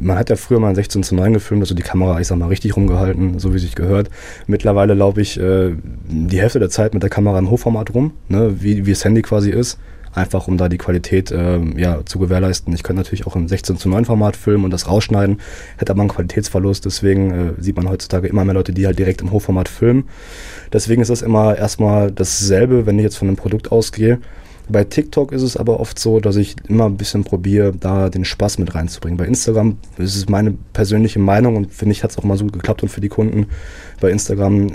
[0.00, 2.38] man hat ja früher mal ein 16 zu 9 gefilmt, also die Kamera, ich sag
[2.38, 4.08] mal, richtig rumgehalten, so wie sich gehört.
[4.46, 5.74] Mittlerweile laufe ich äh,
[6.08, 9.22] die Hälfte der Zeit mit der Kamera im Hochformat rum, ne, wie, wie das Handy
[9.22, 9.78] quasi ist.
[10.14, 12.72] Einfach um da die Qualität äh, ja, zu gewährleisten.
[12.72, 15.42] Ich könnte natürlich auch im 16 zu 9 Format filmen und das rausschneiden,
[15.76, 16.86] hätte aber einen Qualitätsverlust.
[16.86, 20.08] Deswegen äh, sieht man heutzutage immer mehr Leute, die halt direkt im Hochformat filmen.
[20.72, 24.18] Deswegen ist das immer erstmal dasselbe, wenn ich jetzt von einem Produkt ausgehe.
[24.68, 28.24] Bei TikTok ist es aber oft so, dass ich immer ein bisschen probiere, da den
[28.24, 29.16] Spaß mit reinzubringen.
[29.16, 32.46] Bei Instagram ist es meine persönliche Meinung und finde ich, hat es auch mal so
[32.46, 33.46] geklappt und für die Kunden.
[34.00, 34.72] Bei Instagram,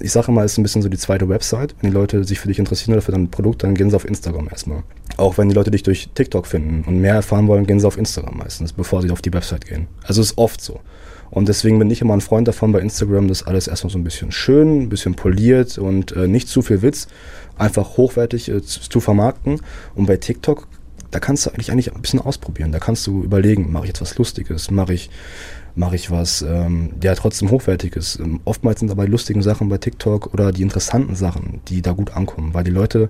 [0.00, 1.76] ich sage immer, ist ein bisschen so die zweite Website.
[1.80, 4.04] Wenn die Leute sich für dich interessieren oder für dein Produkt, dann gehen sie auf
[4.04, 4.82] Instagram erstmal.
[5.16, 7.96] Auch wenn die Leute dich durch TikTok finden und mehr erfahren wollen, gehen sie auf
[7.96, 9.86] Instagram meistens, bevor sie auf die Website gehen.
[10.02, 10.80] Also ist oft so.
[11.30, 14.04] Und deswegen bin ich immer ein Freund davon, bei Instagram das alles erstmal so ein
[14.04, 17.08] bisschen schön, ein bisschen poliert und äh, nicht zu viel Witz,
[17.56, 19.60] einfach hochwertig äh, zu, zu vermarkten.
[19.94, 20.66] Und bei TikTok,
[21.10, 22.72] da kannst du eigentlich, eigentlich ein bisschen ausprobieren.
[22.72, 25.10] Da kannst du überlegen, mache ich jetzt was Lustiges, mache ich,
[25.74, 28.18] mache ich was, ähm, ja, trotzdem Hochwertiges.
[28.18, 32.16] Ähm, oftmals sind die lustigen Sachen bei TikTok oder die interessanten Sachen, die da gut
[32.16, 33.08] ankommen, weil die Leute,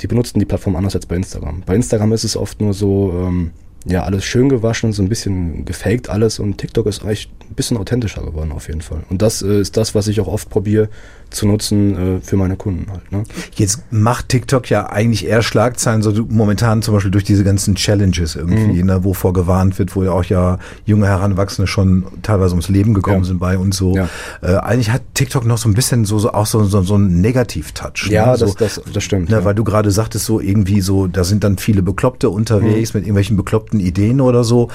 [0.00, 1.62] die benutzen die Plattform anders als bei Instagram.
[1.64, 3.52] Bei Instagram ist es oft nur so, ähm,
[3.84, 7.76] ja, alles schön gewaschen, so ein bisschen gefaked alles und TikTok ist eigentlich ein bisschen
[7.76, 9.02] authentischer geworden auf jeden Fall.
[9.10, 10.88] Und das äh, ist das, was ich auch oft probiere
[11.30, 13.10] zu nutzen äh, für meine Kunden halt.
[13.10, 13.24] Ne?
[13.54, 18.36] Jetzt macht TikTok ja eigentlich eher Schlagzeilen, so momentan zum Beispiel durch diese ganzen Challenges
[18.36, 22.92] irgendwie, ne, wovor gewarnt wird, wo ja auch ja junge Heranwachsende schon teilweise ums Leben
[22.94, 23.24] gekommen Ja.
[23.24, 23.96] sind bei und so.
[23.96, 24.08] Ja.
[24.42, 27.20] Äh, eigentlich hat TikTok noch so ein bisschen so, so auch so, so, so einen
[27.22, 28.08] Negativ-Touch.
[28.10, 28.36] Ja, ne?
[28.36, 29.30] so, das, das, das stimmt.
[29.30, 29.44] Ne, ja.
[29.44, 33.36] Weil du gerade sagtest, so irgendwie so, da sind dann viele Bekloppte unterwegs mit irgendwelchen
[33.36, 34.68] bekloppten Ideen oder so.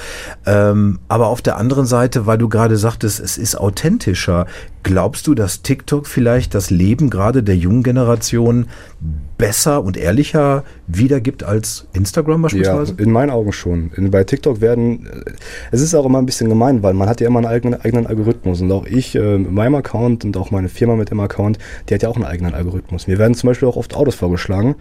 [0.46, 4.46] Ähm, aber auf der anderen Seite, weil du gerade sagtest, es ist authentischer,
[4.82, 8.66] glaubst du, dass TikTok vielleicht das Leben gerade der jungen Generation
[9.36, 12.94] besser und ehrlicher wiedergibt als Instagram Ja, beispielsweise?
[12.98, 13.90] in meinen Augen schon.
[14.10, 15.30] Bei TikTok werden, äh,
[15.70, 18.06] es ist auch immer ein bisschen gemein, weil man hat ja immer einen eigenen, eigenen
[18.06, 21.58] Algorithmus und auch ich äh, mit meinem Account und auch meine Firma mit dem Account,
[21.88, 23.06] die hat ja auch einen eigenen Algorithmus.
[23.06, 24.74] Mir werden zum Beispiel auch oft Autos vorgeschlagen,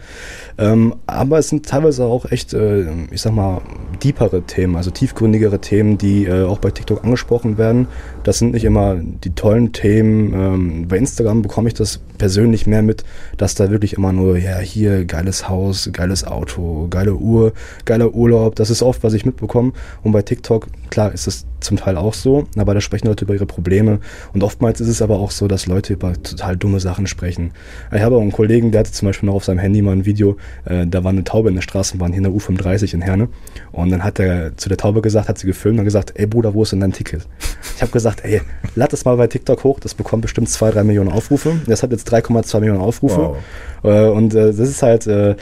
[0.58, 3.62] ähm, aber es sind teilweise auch echt, äh, ich sag mal,
[4.04, 7.88] deepere Themen, also tiefgründigere Themen, die auch bei TikTok angesprochen werden.
[8.28, 10.34] Das sind nicht immer die tollen Themen.
[10.34, 13.06] Ähm, bei Instagram bekomme ich das persönlich mehr mit,
[13.38, 17.54] dass da wirklich immer nur, ja, hier geiles Haus, geiles Auto, geile Uhr,
[17.86, 18.56] geiler Urlaub.
[18.56, 19.72] Das ist oft, was ich mitbekomme.
[20.04, 23.34] Und bei TikTok, klar, ist es zum Teil auch so, aber da sprechen Leute über
[23.34, 24.00] ihre Probleme.
[24.34, 27.52] Und oftmals ist es aber auch so, dass Leute über total dumme Sachen sprechen.
[27.94, 30.06] Ich habe auch einen Kollegen, der hatte zum Beispiel noch auf seinem Handy mal ein
[30.06, 33.30] Video, äh, da war eine Taube in der Straßenbahn hier in der U35 in Herne.
[33.72, 36.54] Und dann hat er zu der Taube gesagt, hat sie gefilmt und gesagt, ey Bruder,
[36.54, 37.28] wo ist denn dein Ticket?
[37.76, 38.42] Ich habe gesagt, ey,
[38.76, 41.60] lad das mal bei TikTok hoch, das bekommt bestimmt zwei, drei Millionen Aufrufe.
[41.68, 43.36] Das hat jetzt 3,2 Millionen Aufrufe.
[43.84, 43.92] Wow.
[43.92, 45.36] Äh, und äh, das ist halt äh,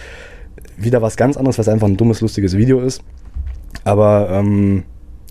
[0.77, 3.01] wieder was ganz anderes, was einfach ein dummes, lustiges Video ist.
[3.83, 4.83] Aber ähm,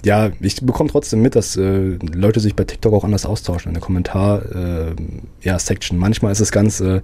[0.04, 3.74] ja, ich bekomme trotzdem mit, dass äh, Leute sich bei TikTok auch anders austauschen in
[3.74, 4.94] der Kommentar, äh,
[5.40, 5.56] ja.
[5.92, 7.00] Manchmal ist es ganz, äh,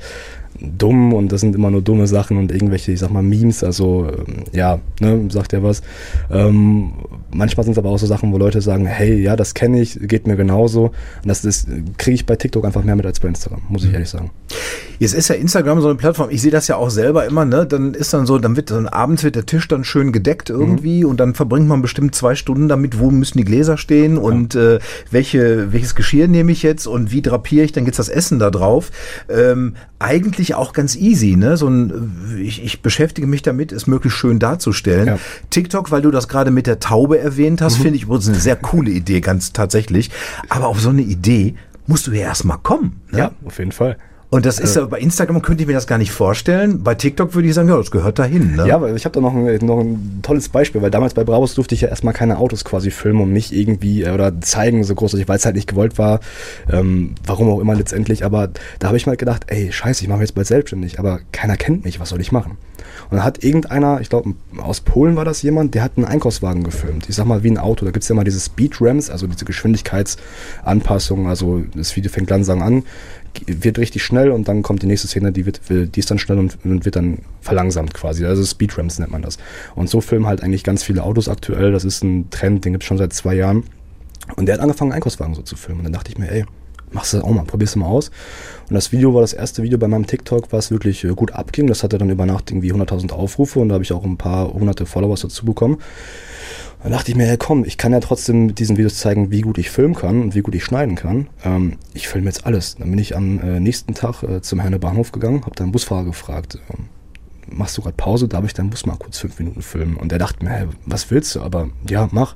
[0.60, 4.06] dumm und das sind immer nur dumme Sachen und irgendwelche, ich sag mal, Memes, also
[4.06, 5.82] ähm, ja, ne, sagt er was.
[6.30, 6.92] Ähm,
[7.32, 9.98] manchmal sind es aber auch so Sachen, wo Leute sagen, hey, ja, das kenne ich,
[10.02, 10.86] geht mir genauso.
[10.86, 11.66] Und das, das
[11.98, 13.94] kriege ich bei TikTok einfach mehr mit als bei Instagram, muss ich mhm.
[13.94, 14.30] ehrlich sagen.
[14.98, 17.66] Jetzt ist ja Instagram so eine Plattform, ich sehe das ja auch selber immer, ne?
[17.66, 21.04] Dann ist dann so, dann wird dann abends wird der Tisch dann schön gedeckt irgendwie
[21.04, 21.10] mhm.
[21.10, 24.22] und dann verbringt man bestimmt zwei Stunden damit, wo müssen die Gläser stehen ja.
[24.22, 24.78] und äh,
[25.10, 28.50] welche, welches Geschirr nehme ich jetzt und wie drapiere ich dann jetzt das Essen da
[28.50, 28.90] drauf.
[29.30, 31.56] Ähm, eigentlich auch ganz easy, ne?
[31.56, 35.06] So ein, ich, ich beschäftige mich damit, es möglichst schön darzustellen.
[35.06, 35.18] Ja.
[35.50, 37.82] TikTok, weil du das gerade mit der Taube erwähnt hast, mhm.
[37.82, 40.10] finde ich übrigens eine sehr coole Idee, ganz tatsächlich.
[40.48, 41.54] Aber auf so eine Idee
[41.86, 43.00] musst du ja erstmal kommen.
[43.10, 43.18] Ne?
[43.18, 43.96] Ja, auf jeden Fall.
[44.30, 46.84] Und das ist äh, bei Instagram könnte ich mir das gar nicht vorstellen.
[46.84, 48.54] Bei TikTok würde ich sagen, ja, das gehört dahin.
[48.54, 48.66] Ne?
[48.68, 51.56] Ja, aber ich habe da noch ein, noch ein tolles Beispiel, weil damals bei Bravos
[51.56, 54.94] durfte ich ja erstmal keine Autos quasi filmen und nicht irgendwie äh, oder zeigen so
[54.94, 56.20] großartig, weil es halt nicht gewollt war.
[56.70, 58.24] Ähm, warum auch immer letztendlich.
[58.24, 61.18] Aber da habe ich mal gedacht, ey, scheiße, ich mache mich jetzt bald selbstständig, aber
[61.32, 62.56] keiner kennt mich, was soll ich machen?
[63.10, 66.62] Und dann hat irgendeiner, ich glaube aus Polen war das jemand, der hat einen Einkaufswagen
[66.62, 67.08] gefilmt.
[67.08, 67.84] Ich sag mal wie ein Auto.
[67.84, 71.26] Da gibt es ja mal diese Speed Ramps, also diese Geschwindigkeitsanpassungen.
[71.26, 72.84] Also das Video fängt langsam an,
[73.46, 76.38] wird richtig schnell und dann kommt die nächste Szene, die, wird, die ist dann schnell
[76.38, 78.24] und, und wird dann verlangsamt quasi.
[78.24, 79.38] Also Speedramps nennt man das.
[79.74, 81.72] Und so filmen halt eigentlich ganz viele Autos aktuell.
[81.72, 83.64] Das ist ein Trend, den gibt es schon seit zwei Jahren.
[84.36, 85.80] Und der hat angefangen, Einkaufswagen so zu filmen.
[85.80, 86.44] Und dann dachte ich mir, ey,
[86.92, 88.10] machst du auch mal, probier's mal aus.
[88.68, 91.66] Und das Video war das erste Video bei meinem TikTok, was wirklich äh, gut abging.
[91.66, 94.52] Das hatte dann über Nacht irgendwie 100.000 Aufrufe und da habe ich auch ein paar
[94.52, 95.78] hunderte Followers dazu bekommen.
[96.82, 99.42] Dann dachte ich mir, hey, komm, ich kann ja trotzdem mit diesen Videos zeigen, wie
[99.42, 101.28] gut ich filmen kann und wie gut ich schneiden kann.
[101.44, 102.76] Ähm, ich filme jetzt alles.
[102.76, 106.04] Dann bin ich am äh, nächsten Tag äh, zum Herne Bahnhof gegangen, habe dann Busfahrer
[106.04, 106.86] gefragt, ähm,
[107.50, 108.28] machst du gerade Pause?
[108.28, 109.96] Darf ich deinen Bus mal kurz fünf Minuten filmen?
[109.96, 111.42] Und der dachte mir, hey, was willst du?
[111.42, 112.34] Aber ja, mach.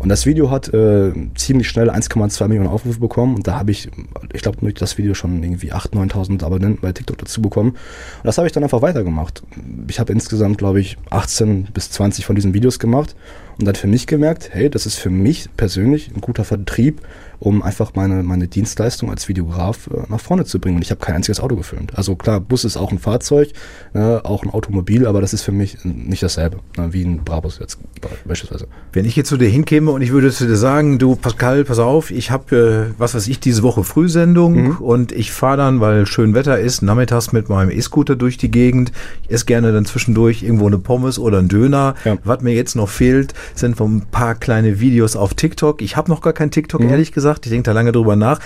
[0.00, 3.34] Und das Video hat äh, ziemlich schnell 1,2 Millionen Aufrufe bekommen.
[3.34, 3.90] Und da habe ich,
[4.32, 7.70] ich glaube, durch das Video schon irgendwie 8.000, 9.000 Abonnenten bei TikTok dazu bekommen.
[7.70, 9.42] Und das habe ich dann einfach weitergemacht.
[9.88, 13.16] Ich habe insgesamt, glaube ich, 18 bis 20 von diesen Videos gemacht
[13.58, 17.00] und dann für mich gemerkt, hey, das ist für mich persönlich ein guter Vertrieb,
[17.40, 20.76] um einfach meine, meine Dienstleistung als Videograf äh, nach vorne zu bringen.
[20.76, 21.96] Und ich habe kein einziges Auto gefilmt.
[21.96, 23.50] Also klar, Bus ist auch ein Fahrzeug,
[23.94, 27.58] äh, auch ein Automobil, aber das ist für mich nicht dasselbe, ne, wie ein Brabus
[27.60, 27.78] jetzt
[28.24, 28.66] beispielsweise.
[28.92, 31.78] Wenn ich jetzt zu dir hinkäme und ich würde zu dir sagen, du Pascal, pass
[31.78, 34.76] auf, ich habe, äh, was weiß ich, diese Woche Frühsendung mhm.
[34.78, 38.92] und ich fahre dann, weil schön Wetter ist, nachmittags mit meinem E-Scooter durch die Gegend.
[39.22, 41.94] Ich esse gerne dann zwischendurch irgendwo eine Pommes oder einen Döner.
[42.04, 42.18] Ja.
[42.24, 45.82] Was mir jetzt noch fehlt, sind ein paar kleine Videos auf TikTok.
[45.82, 46.90] Ich habe noch gar kein TikTok, mhm.
[46.90, 48.40] ehrlich gesagt ich denke da lange drüber nach.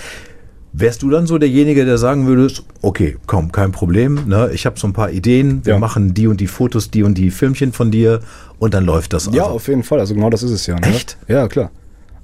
[0.75, 4.49] Wärst du dann so derjenige, der sagen würdest, okay, komm, kein Problem, ne?
[4.53, 5.79] ich habe so ein paar Ideen, wir ja.
[5.79, 8.21] machen die und die Fotos, die und die Filmchen von dir
[8.57, 9.27] und dann läuft das.
[9.27, 9.37] Also.
[9.37, 10.79] Ja, auf jeden Fall, also genau das ist es ja.
[10.79, 10.87] Ne?
[10.87, 11.17] Echt?
[11.27, 11.69] Ja, klar.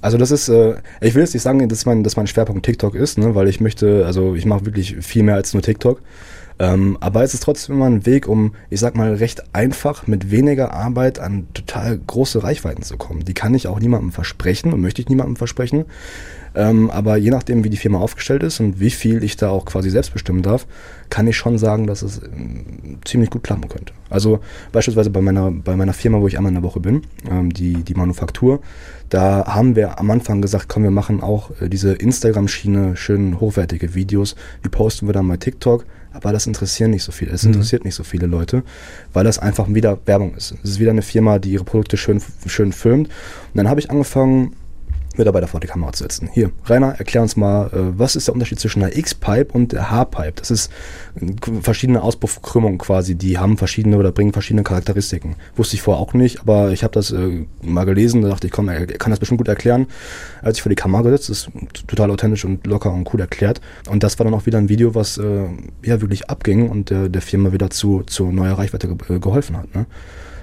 [0.02, 2.96] Also das ist, äh, ich will jetzt nicht sagen, dass mein, dass mein Schwerpunkt TikTok
[2.96, 3.36] ist, ne?
[3.36, 6.02] weil ich möchte, also ich mache wirklich viel mehr als nur TikTok.
[6.60, 10.30] Ähm, aber es ist trotzdem immer ein Weg, um, ich sag mal, recht einfach mit
[10.30, 13.24] weniger Arbeit an total große Reichweiten zu kommen.
[13.24, 15.86] Die kann ich auch niemandem versprechen und möchte ich niemandem versprechen.
[16.56, 19.66] Ähm, aber je nachdem, wie die Firma aufgestellt ist und wie viel ich da auch
[19.66, 20.68] quasi selbst bestimmen darf,
[21.10, 23.94] kann ich schon sagen, dass es ähm, ziemlich gut klappen könnte.
[24.10, 24.40] Also
[24.72, 27.84] beispielsweise bei meiner, bei meiner Firma, wo ich einmal in der Woche bin, ähm, die,
[27.84, 28.62] die Manufaktur,
[29.10, 33.94] da haben wir am Anfang gesagt, komm, wir machen auch äh, diese Instagram-Schiene, schön hochwertige
[33.94, 37.32] Videos, die posten wir dann bei TikTok aber das interessiert nicht so viele.
[37.32, 37.54] Es mhm.
[37.54, 38.64] interessiert nicht so viele Leute,
[39.14, 40.56] weil das einfach wieder Werbung ist.
[40.64, 43.08] Es ist wieder eine Firma, die ihre Produkte schön, schön filmt.
[43.08, 44.56] Und dann habe ich angefangen,
[45.18, 46.30] Mitarbeiter vor die Kamera zu setzen.
[46.32, 49.92] Hier, Rainer, erklär uns mal, äh, was ist der Unterschied zwischen der X-Pipe und der
[49.92, 50.34] H-Pipe?
[50.36, 50.72] Das ist
[51.62, 55.36] verschiedene Auspuffkrümmungen quasi, die haben verschiedene oder bringen verschiedene Charakteristiken.
[55.56, 58.54] Wusste ich vorher auch nicht, aber ich habe das äh, mal gelesen, da dachte ich,
[58.54, 59.88] komm, er kann das bestimmt gut erklären.
[60.42, 61.50] Als ich vor die Kamera gesetzt, ist
[61.88, 63.62] total authentisch und locker und cool erklärt.
[63.90, 65.46] Und das war dann auch wieder ein Video, was äh,
[65.84, 69.58] ja wirklich abging und der, der Firma wieder zu, zu neuer Reichweite ge äh, geholfen
[69.58, 69.74] hat.
[69.76, 69.86] Ne?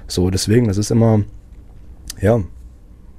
[0.08, 1.22] So, deswegen, das ist immer,
[2.20, 2.40] ja,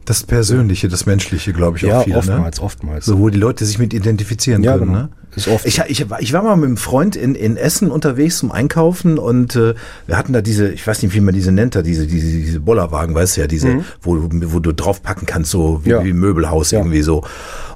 [0.08, 2.14] das Persönliche, das Menschliche, glaube ich, ja, auch viel.
[2.14, 2.20] Ne?
[2.20, 2.64] oftmals, ne?
[2.64, 3.06] oftmals.
[3.06, 4.88] So, wo die Leute sich mit identifizieren ja, können.
[4.88, 5.00] Genau.
[5.00, 5.10] Ne?
[5.36, 5.66] Ist oft.
[5.66, 9.58] Ich, ich, ich war mal mit einem Freund in, in Essen unterwegs zum Einkaufen und
[9.58, 12.26] äh, wir hatten da diese, ich weiß nicht, wie man diese nennt, da diese, diese,
[12.26, 13.86] diese Bollerwagen, weißt du ja, diese, mhm.
[14.02, 16.06] wo, wo du draufpacken kannst, so wie, ja.
[16.06, 16.80] wie Möbelhaus ja.
[16.80, 17.26] irgendwie so.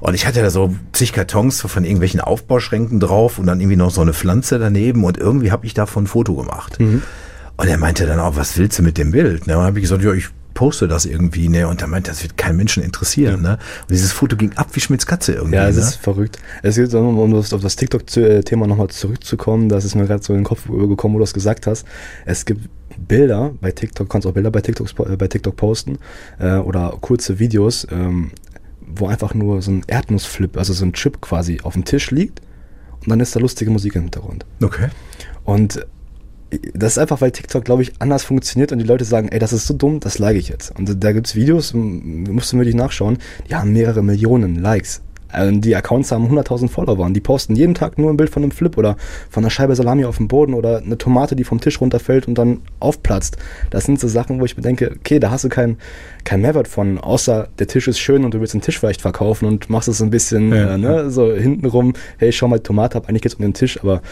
[0.00, 3.90] Und ich hatte da so zig Kartons von irgendwelchen Aufbauschränken drauf und dann irgendwie noch
[3.90, 6.80] so eine Pflanze daneben und irgendwie habe ich davon ein Foto gemacht.
[6.80, 7.02] Mhm.
[7.58, 9.42] Und er meinte dann auch, was willst du mit dem Bild?
[9.42, 11.68] Und dann habe ich gesagt, ja, ich poste das irgendwie, ne?
[11.68, 13.58] Und er meint, das wird keinen Menschen interessieren, ne?
[13.82, 15.56] Und dieses Foto ging ab wie Schmitz Katze irgendwie.
[15.56, 15.82] Ja, es ne?
[15.82, 16.38] ist verrückt.
[16.62, 20.32] Es geht um, um das, auf das TikTok-Thema nochmal zurückzukommen, das ist mir gerade so
[20.32, 21.86] in den Kopf gekommen, wo du das gesagt hast.
[22.24, 25.98] Es gibt Bilder bei TikTok, kannst auch Bilder bei TikTok, äh, bei TikTok posten
[26.38, 28.32] äh, oder kurze Videos, ähm,
[28.80, 32.40] wo einfach nur so ein Erdnussflip, also so ein Chip quasi auf dem Tisch liegt
[33.00, 34.44] und dann ist da lustige Musik im Hintergrund.
[34.62, 34.88] Okay.
[35.44, 35.84] Und
[36.74, 39.52] das ist einfach, weil TikTok, glaube ich, anders funktioniert und die Leute sagen, ey, das
[39.52, 40.76] ist so dumm, das like ich jetzt.
[40.76, 45.02] Und da gibt es Videos, musst du wirklich nachschauen, die haben mehrere Millionen Likes.
[45.32, 48.42] Also die Accounts haben 100.000 Follower und die posten jeden Tag nur ein Bild von
[48.42, 48.96] einem Flip oder
[49.30, 52.36] von einer Scheibe Salami auf dem Boden oder eine Tomate, die vom Tisch runterfällt und
[52.36, 53.36] dann aufplatzt.
[53.70, 55.78] Das sind so Sachen, wo ich mir denke, okay, da hast du keinen
[56.24, 59.46] kein Mehrwert von, außer der Tisch ist schön und du willst den Tisch vielleicht verkaufen
[59.46, 63.08] und machst es ein bisschen ja, äh, ne, so hintenrum, hey, schau mal, Tomate ab,
[63.08, 64.02] eigentlich geht's um den Tisch, aber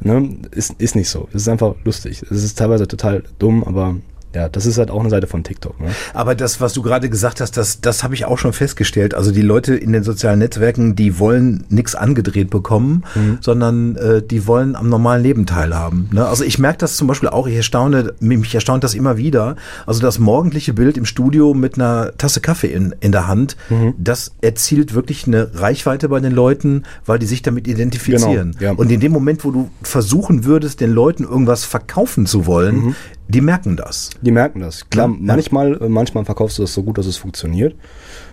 [0.00, 1.28] ne, ist, ist nicht so.
[1.32, 2.22] Es ist einfach lustig.
[2.22, 3.96] Es ist teilweise total dumm, aber
[4.34, 5.80] ja, das ist halt auch eine Seite von TikTok.
[5.80, 5.88] Ne?
[6.14, 9.14] Aber das, was du gerade gesagt hast, das, das habe ich auch schon festgestellt.
[9.14, 13.38] Also die Leute in den sozialen Netzwerken, die wollen nichts angedreht bekommen, mhm.
[13.40, 16.08] sondern äh, die wollen am normalen Leben teilhaben.
[16.12, 16.26] Ne?
[16.26, 19.56] Also ich merke das zum Beispiel auch, ich erstaune, mich erstaunt das immer wieder.
[19.86, 23.94] Also das morgendliche Bild im Studio mit einer Tasse Kaffee in, in der Hand, mhm.
[23.98, 28.52] das erzielt wirklich eine Reichweite bei den Leuten, weil die sich damit identifizieren.
[28.52, 28.78] Genau, ja.
[28.78, 32.94] Und in dem Moment, wo du versuchen würdest, den Leuten irgendwas verkaufen zu wollen, mhm
[33.30, 34.10] die merken das.
[34.20, 34.88] Die merken das.
[34.90, 35.80] Klar, ja, manchmal.
[35.80, 37.74] Äh, manchmal verkaufst du das so gut, dass es funktioniert.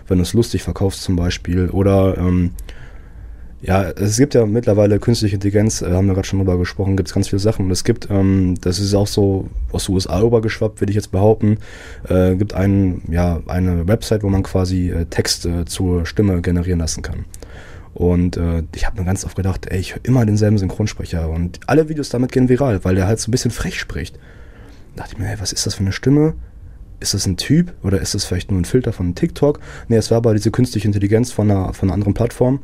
[0.06, 1.68] Wenn du es lustig verkaufst zum Beispiel.
[1.70, 2.50] Oder ähm,
[3.60, 7.08] ja, es gibt ja mittlerweile künstliche Intelligenz, äh, haben wir gerade schon drüber gesprochen, gibt
[7.08, 7.66] es ganz viele Sachen.
[7.66, 11.10] Und es gibt, ähm, das ist auch so aus den USA übergeschwappt, würde ich jetzt
[11.10, 11.58] behaupten,
[12.08, 16.78] äh, gibt ein, ja, eine Website, wo man quasi äh, Text äh, zur Stimme generieren
[16.78, 17.24] lassen kann.
[17.94, 21.28] Und äh, ich habe mir ganz oft gedacht, ey, ich höre immer denselben Synchronsprecher.
[21.28, 24.18] Und alle Videos damit gehen viral, weil der halt so ein bisschen frech spricht
[24.98, 26.34] dachte ich mir, hey, was ist das für eine Stimme?
[27.00, 29.60] Ist das ein Typ oder ist das vielleicht nur ein Filter von TikTok?
[29.86, 32.60] Nee, es war aber diese künstliche Intelligenz von einer, von einer anderen Plattform.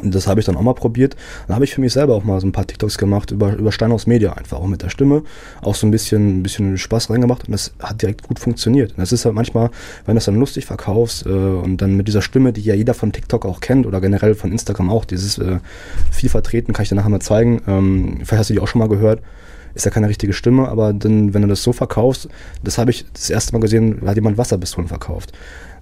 [0.00, 1.16] Und das habe ich dann auch mal probiert.
[1.46, 3.72] Dann habe ich für mich selber auch mal so ein paar TikToks gemacht über, über
[3.72, 5.22] Steinhaus Media, einfach auch mit der Stimme.
[5.60, 8.92] Auch so ein bisschen, ein bisschen Spaß reingemacht und das hat direkt gut funktioniert.
[8.92, 9.70] Und das ist halt manchmal,
[10.06, 12.94] wenn du das dann lustig verkaufst äh, und dann mit dieser Stimme, die ja jeder
[12.94, 15.58] von TikTok auch kennt oder generell von Instagram auch, dieses äh,
[16.10, 17.60] viel vertreten, kann ich dir nachher mal zeigen.
[17.66, 19.20] Ähm, vielleicht hast du die auch schon mal gehört
[19.74, 22.28] ist ja keine richtige Stimme, aber dann, wenn du das so verkaufst,
[22.62, 25.32] das habe ich das erste Mal gesehen, hat jemand Wasserpistolen verkauft.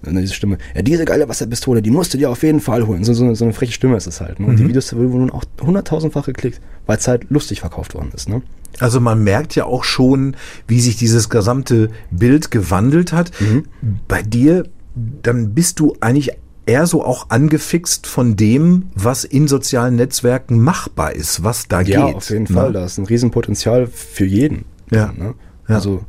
[0.05, 3.03] Und diese Stimme, ja, diese geile Wasserpistole, die musst du dir auf jeden Fall holen.
[3.03, 4.39] So, so, so eine freche Stimme ist es halt.
[4.39, 4.47] Ne?
[4.47, 4.57] Und mhm.
[4.57, 8.27] die Videos wurden auch hunderttausendfach geklickt, weil es halt lustig verkauft worden ist.
[8.27, 8.41] Ne?
[8.79, 10.35] Also man merkt ja auch schon,
[10.67, 13.31] wie sich dieses gesamte Bild gewandelt hat.
[13.39, 13.65] Mhm.
[14.07, 14.63] Bei dir,
[14.95, 16.31] dann bist du eigentlich
[16.65, 21.83] eher so auch angefixt von dem, was in sozialen Netzwerken machbar ist, was da ja,
[21.83, 21.95] geht.
[21.95, 22.53] Ja, auf jeden ne?
[22.53, 22.73] Fall.
[22.73, 24.65] Da ist ein Riesenpotenzial für jeden.
[24.89, 25.11] Ja.
[25.17, 25.33] Ne?
[25.67, 25.75] ja.
[25.75, 26.05] Also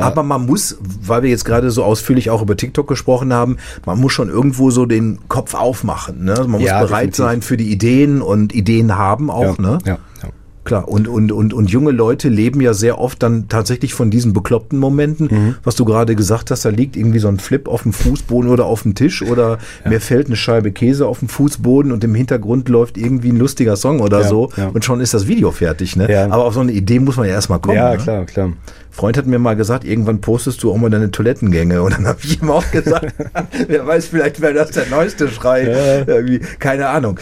[0.00, 4.00] aber man muss, weil wir jetzt gerade so ausführlich auch über TikTok gesprochen haben, man
[4.00, 6.24] muss schon irgendwo so den Kopf aufmachen.
[6.24, 6.34] Ne?
[6.34, 7.16] Man muss ja, bereit definitiv.
[7.16, 9.58] sein für die Ideen und Ideen haben auch.
[9.58, 9.78] Ja, ne?
[9.84, 10.28] ja, ja.
[10.64, 14.32] Klar, und, und, und, und junge Leute leben ja sehr oft dann tatsächlich von diesen
[14.32, 15.54] bekloppten Momenten, mhm.
[15.64, 18.66] was du gerade gesagt hast, da liegt irgendwie so ein Flip auf dem Fußboden oder
[18.66, 19.90] auf dem Tisch oder ja.
[19.90, 23.76] mir fällt eine Scheibe Käse auf dem Fußboden und im Hintergrund läuft irgendwie ein lustiger
[23.76, 24.68] Song oder ja, so ja.
[24.68, 25.96] und schon ist das Video fertig.
[25.96, 26.28] Ne?
[26.30, 27.76] Aber auf so eine Idee muss man ja erstmal kommen.
[27.76, 27.98] Ja, ne?
[27.98, 28.52] klar, klar.
[28.92, 31.82] Freund hat mir mal gesagt, irgendwann postest du auch mal deine Toilettengänge.
[31.82, 33.14] Und dann habe ich ihm auch gesagt,
[33.66, 36.04] wer weiß, vielleicht wäre das der neueste Schrei.
[36.06, 37.18] Irgendwie, keine Ahnung.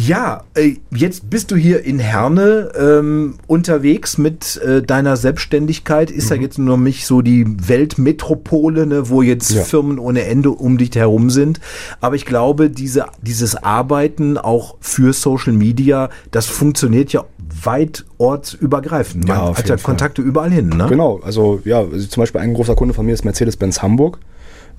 [0.00, 6.12] Ja, äh, jetzt bist du hier in Herne ähm, unterwegs mit äh, deiner Selbstständigkeit.
[6.12, 6.36] Ist mhm.
[6.36, 9.62] ja jetzt nur nicht so die Weltmetropole, ne, wo jetzt ja.
[9.62, 11.58] Firmen ohne Ende um dich herum sind.
[12.00, 17.24] Aber ich glaube, diese, dieses Arbeiten auch für Social Media, das funktioniert ja
[17.64, 19.26] weit ortsübergreifend.
[19.26, 20.68] Man ja, hat ja Kontakte überall hin.
[20.68, 20.86] Ne?
[20.88, 24.20] Genau, also ja, also zum Beispiel ein großer Kunde von mir ist Mercedes-Benz Hamburg.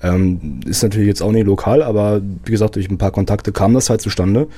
[0.02, 3.74] Ähm, ist natürlich jetzt auch nicht lokal, aber wie gesagt, durch ein paar Kontakte kam
[3.74, 4.48] das halt zustande.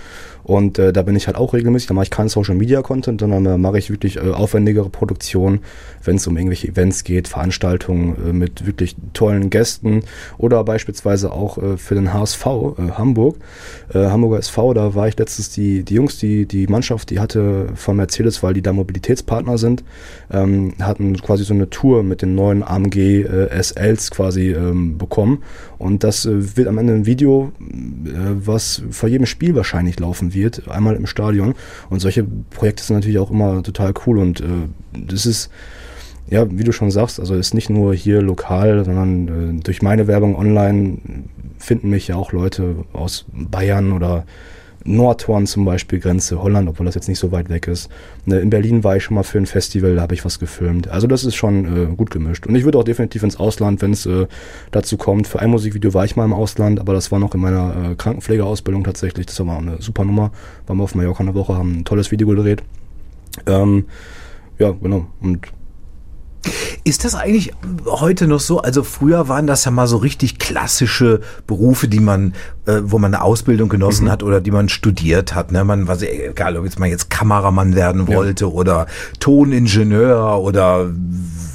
[0.45, 3.21] Und äh, da bin ich halt auch regelmäßig, da mache ich keinen Social Media Content,
[3.21, 5.61] sondern äh, mache ich wirklich äh, aufwendigere Produktionen,
[6.03, 10.03] wenn es um irgendwelche Events geht, Veranstaltungen äh, mit wirklich tollen Gästen
[10.39, 13.37] oder beispielsweise auch äh, für den HSV äh, Hamburg,
[13.95, 17.97] Hamburger SV, da war ich letztens die, die Jungs, die, die Mannschaft, die hatte von
[17.97, 19.85] Mercedes, weil die da Mobilitätspartner sind,
[20.31, 23.27] ähm, hatten quasi so eine Tour mit den neuen AMG
[23.61, 25.32] SLs quasi ähm, bekommen
[25.79, 30.35] und das äh, wird am Ende ein Video, äh, was vor jedem Spiel wahrscheinlich laufen
[30.35, 31.55] wird, einmal im Stadion.
[31.91, 34.45] Und solche Projekte sind natürlich auch immer total cool und äh,
[34.93, 35.51] das ist,
[36.29, 40.07] ja, wie du schon sagst, also ist nicht nur hier lokal, sondern äh, durch meine
[40.07, 40.99] Werbung online
[41.59, 44.25] finden mich ja auch Leute aus Bayern oder
[44.85, 47.91] Nordhorn zum Beispiel, Grenze Holland, obwohl das jetzt nicht so weit weg ist.
[48.25, 50.89] Ne, in Berlin war ich schon mal für ein Festival, da habe ich was gefilmt.
[50.89, 52.47] Also das ist schon äh, gut gemischt.
[52.47, 54.27] Und ich würde auch definitiv ins Ausland, wenn es äh,
[54.71, 55.27] dazu kommt.
[55.27, 57.95] Für ein Musikvideo war ich mal im Ausland, aber das war noch in meiner äh,
[57.95, 59.27] Krankenpflegeausbildung tatsächlich.
[59.27, 60.33] Das war eine super Nummer.
[60.67, 62.63] Waren wir auf Mallorca eine Woche, haben ein tolles Video gedreht.
[63.47, 63.87] Ähm,
[64.59, 65.07] ja, genau.
[65.21, 65.49] Und
[66.85, 67.53] Ist das eigentlich
[67.87, 68.61] heute noch so?
[68.61, 72.35] Also früher waren das ja mal so richtig klassische Berufe, die man,
[72.67, 74.11] äh, wo man eine Ausbildung genossen mhm.
[74.11, 75.53] hat oder die man studiert hat.
[75.53, 75.65] Ne?
[75.65, 78.51] Man war egal, ob jetzt man jetzt Kameramann werden wollte ja.
[78.51, 78.87] oder
[79.21, 80.91] Toningenieur oder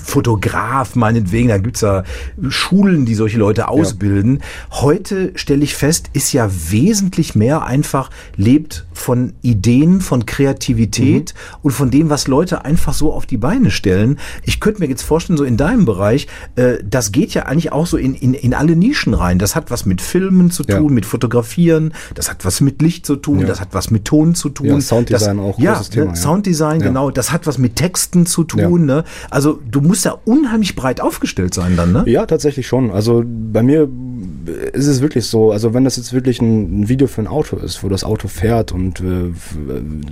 [0.07, 2.03] Fotograf meinetwegen, da gibt's ja
[2.47, 4.39] Schulen, die solche Leute ausbilden.
[4.71, 4.81] Ja.
[4.81, 11.57] Heute stelle ich fest, ist ja wesentlich mehr einfach, lebt von Ideen, von Kreativität mhm.
[11.61, 14.17] und von dem, was Leute einfach so auf die Beine stellen.
[14.43, 17.85] Ich könnte mir jetzt vorstellen, so in deinem Bereich, äh, das geht ja eigentlich auch
[17.85, 19.39] so in, in, in alle Nischen rein.
[19.39, 20.89] Das hat was mit Filmen zu tun, ja.
[20.89, 23.47] mit Fotografieren, das hat was mit Licht zu tun, ja.
[23.47, 24.67] das hat was mit Ton zu tun.
[24.67, 26.05] Ja, Sounddesign das, auch, ja, Thema.
[26.07, 26.15] Ja.
[26.15, 28.85] Sounddesign, genau, das hat was mit Texten zu tun.
[28.85, 29.03] Ne?
[29.29, 32.03] Also du musst muss ja unheimlich breit aufgestellt sein dann, ne?
[32.05, 32.91] Ja, tatsächlich schon.
[32.91, 33.89] Also bei mir
[34.73, 37.57] ist es wirklich so, also wenn das jetzt wirklich ein, ein Video für ein Auto
[37.57, 39.31] ist, wo das Auto fährt und äh,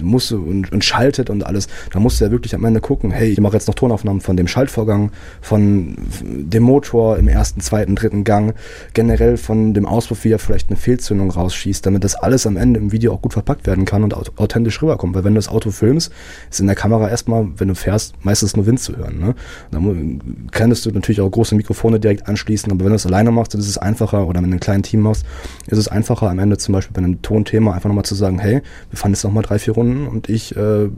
[0.01, 3.29] muss und, und, schaltet und alles, dann musst du ja wirklich am Ende gucken, hey,
[3.29, 8.23] ich mache jetzt noch Tonaufnahmen von dem Schaltvorgang, von dem Motor im ersten, zweiten, dritten
[8.23, 8.53] Gang,
[8.93, 12.79] generell von dem Auspuff, wie er vielleicht eine Fehlzündung rausschießt, damit das alles am Ende
[12.79, 15.15] im Video auch gut verpackt werden kann und authentisch rüberkommt.
[15.15, 16.11] Weil wenn du das Auto filmst,
[16.49, 19.19] ist in der Kamera erstmal, wenn du fährst, meistens nur Wind zu hören.
[19.19, 19.35] Ne?
[19.71, 23.53] Dann könntest du natürlich auch große Mikrofone direkt anschließen, aber wenn du es alleine machst,
[23.53, 25.25] dann ist es einfacher oder mit einem kleinen Team machst,
[25.67, 28.62] ist es einfacher am Ende zum Beispiel bei einem Tonthema einfach nochmal zu sagen, hey,
[28.89, 30.89] wir fahren jetzt nochmal drei, vier Runden und ich äh,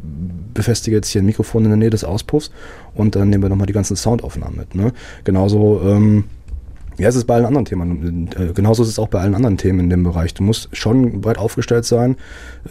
[0.54, 2.52] befestige jetzt hier ein Mikrofon in der Nähe des Auspuffs
[2.96, 4.76] und dann nehmen wir nochmal die ganzen Soundaufnahmen mit.
[4.76, 4.94] Ne?
[5.24, 6.26] Genauso ähm,
[6.98, 8.30] ja, es ist bei allen anderen Themen.
[8.36, 10.34] Äh, genauso ist es auch bei allen anderen Themen in dem Bereich.
[10.34, 12.16] Du musst schon breit aufgestellt sein,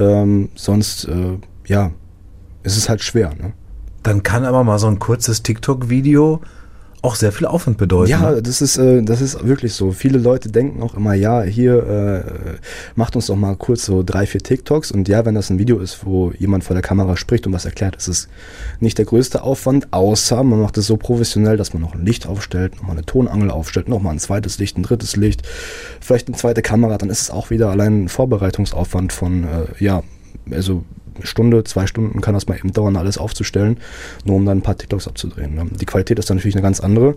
[0.01, 1.93] ähm, sonst, äh, ja,
[2.65, 3.31] ist es halt schwer.
[3.41, 3.53] Ne?
[4.07, 6.41] dann kann aber mal so ein kurzes TikTok-Video
[7.03, 8.11] auch sehr viel Aufwand bedeuten.
[8.11, 8.43] Ja, ne?
[8.43, 9.93] das ist, äh, das ist wirklich so.
[9.93, 12.59] Viele Leute denken auch immer, ja, hier äh,
[12.95, 14.91] macht uns doch mal kurz so drei, vier TikToks.
[14.93, 17.65] Und ja, wenn das ein Video ist, wo jemand vor der Kamera spricht und was
[17.65, 18.29] erklärt, ist es
[18.81, 22.27] nicht der größte Aufwand, außer man macht es so professionell, dass man noch ein Licht
[22.27, 25.43] aufstellt, nochmal eine Tonangel aufstellt, nochmal ein zweites Licht, ein drittes Licht,
[26.01, 30.03] vielleicht eine zweite Kamera, dann ist es auch wieder allein ein Vorbereitungsaufwand von, äh, ja,
[30.51, 30.85] also
[31.23, 33.79] Stunde, zwei Stunden kann das mal eben dauern, alles aufzustellen,
[34.25, 35.55] nur um dann ein paar TikToks abzudrehen.
[35.55, 35.67] Ne?
[35.71, 37.17] Die Qualität ist dann natürlich eine ganz andere.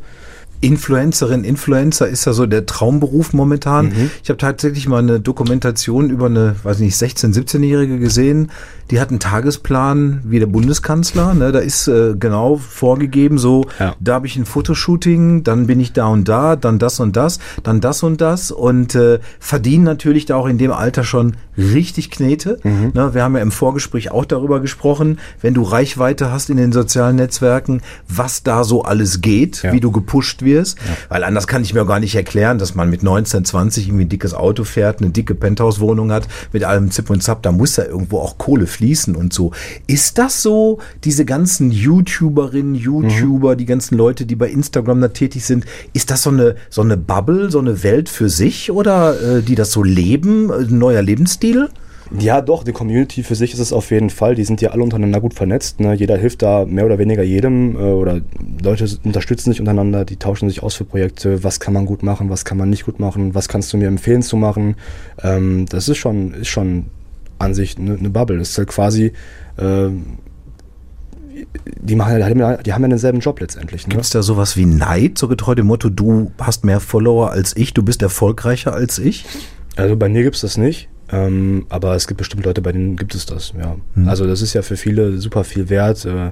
[0.61, 3.87] Influencerin, Influencer ist ja so der Traumberuf momentan.
[3.87, 4.11] Mhm.
[4.23, 8.51] Ich habe tatsächlich mal eine Dokumentation über eine, weiß nicht, 16-, 17-Jährige gesehen,
[8.91, 11.33] die hat einen Tagesplan wie der Bundeskanzler.
[11.33, 11.51] Ne?
[11.51, 13.95] Da ist äh, genau vorgegeben, so, ja.
[13.99, 17.39] da habe ich ein Fotoshooting, dann bin ich da und da, dann das und das,
[17.63, 22.09] dann das und das und äh, verdienen natürlich da auch in dem Alter schon richtig
[22.09, 22.59] Knete.
[22.63, 22.91] Mhm.
[22.93, 23.13] Ne?
[23.13, 27.17] Wir haben ja im Vorgespräch auch darüber gesprochen, wenn du Reichweite hast in den sozialen
[27.17, 29.71] Netzwerken, was da so alles geht, ja.
[29.71, 30.48] wie du gepusht wirst.
[30.57, 30.97] Ja.
[31.09, 34.09] Weil anders kann ich mir gar nicht erklären, dass man mit 19, 20 irgendwie ein
[34.09, 37.85] dickes Auto fährt, eine dicke Penthouse-Wohnung hat, mit allem Zip und Zap, da muss da
[37.85, 39.51] irgendwo auch Kohle fließen und so.
[39.87, 43.57] Ist das so, diese ganzen YouTuberinnen, YouTuber, mhm.
[43.57, 46.97] die ganzen Leute, die bei Instagram da tätig sind, ist das so eine, so eine
[46.97, 51.69] Bubble, so eine Welt für sich oder äh, die das so leben, ein neuer Lebensstil?
[52.17, 54.33] Ja, doch, die Community für sich ist es auf jeden Fall.
[54.33, 55.79] Die sind ja alle untereinander gut vernetzt.
[55.79, 55.93] Ne?
[55.93, 58.21] Jeder hilft da mehr oder weniger jedem äh, oder
[58.63, 61.43] Leute unterstützen sich untereinander, die tauschen sich aus für Projekte.
[61.43, 63.87] Was kann man gut machen, was kann man nicht gut machen, was kannst du mir
[63.87, 64.75] empfehlen zu machen?
[65.21, 66.85] Ähm, das ist schon, ist schon
[67.37, 68.39] an sich eine, eine Bubble.
[68.39, 69.13] Das ist halt quasi,
[69.57, 69.89] äh,
[71.81, 73.85] die, machen, die haben ja denselben Job letztendlich.
[73.85, 73.91] Ne?
[73.91, 77.55] Gibt es da sowas wie Neid, so getreu dem Motto, du hast mehr Follower als
[77.55, 79.25] ich, du bist erfolgreicher als ich?
[79.75, 80.89] Also bei mir gibt es das nicht.
[81.11, 83.75] Ähm, aber es gibt bestimmt Leute, bei denen gibt es das, ja.
[83.95, 84.07] Mhm.
[84.07, 86.05] Also das ist ja für viele super viel wert.
[86.05, 86.31] Äh,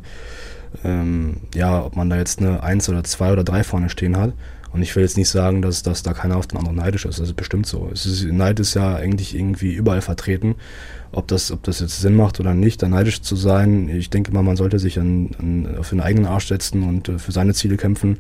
[0.83, 4.33] ähm, ja, ob man da jetzt eine Eins oder zwei oder drei vorne stehen hat.
[4.77, 7.19] Und ich will jetzt nicht sagen, dass, dass da keiner auf den anderen neidisch ist.
[7.19, 7.89] Das ist bestimmt so.
[7.91, 10.55] Ist, Neid ist ja eigentlich irgendwie überall vertreten
[11.11, 13.89] ob das, ob das jetzt Sinn macht oder nicht, da neidisch zu sein.
[13.89, 17.19] Ich denke mal, man sollte sich an, an, auf den eigenen Arsch setzen und äh,
[17.19, 18.17] für seine Ziele kämpfen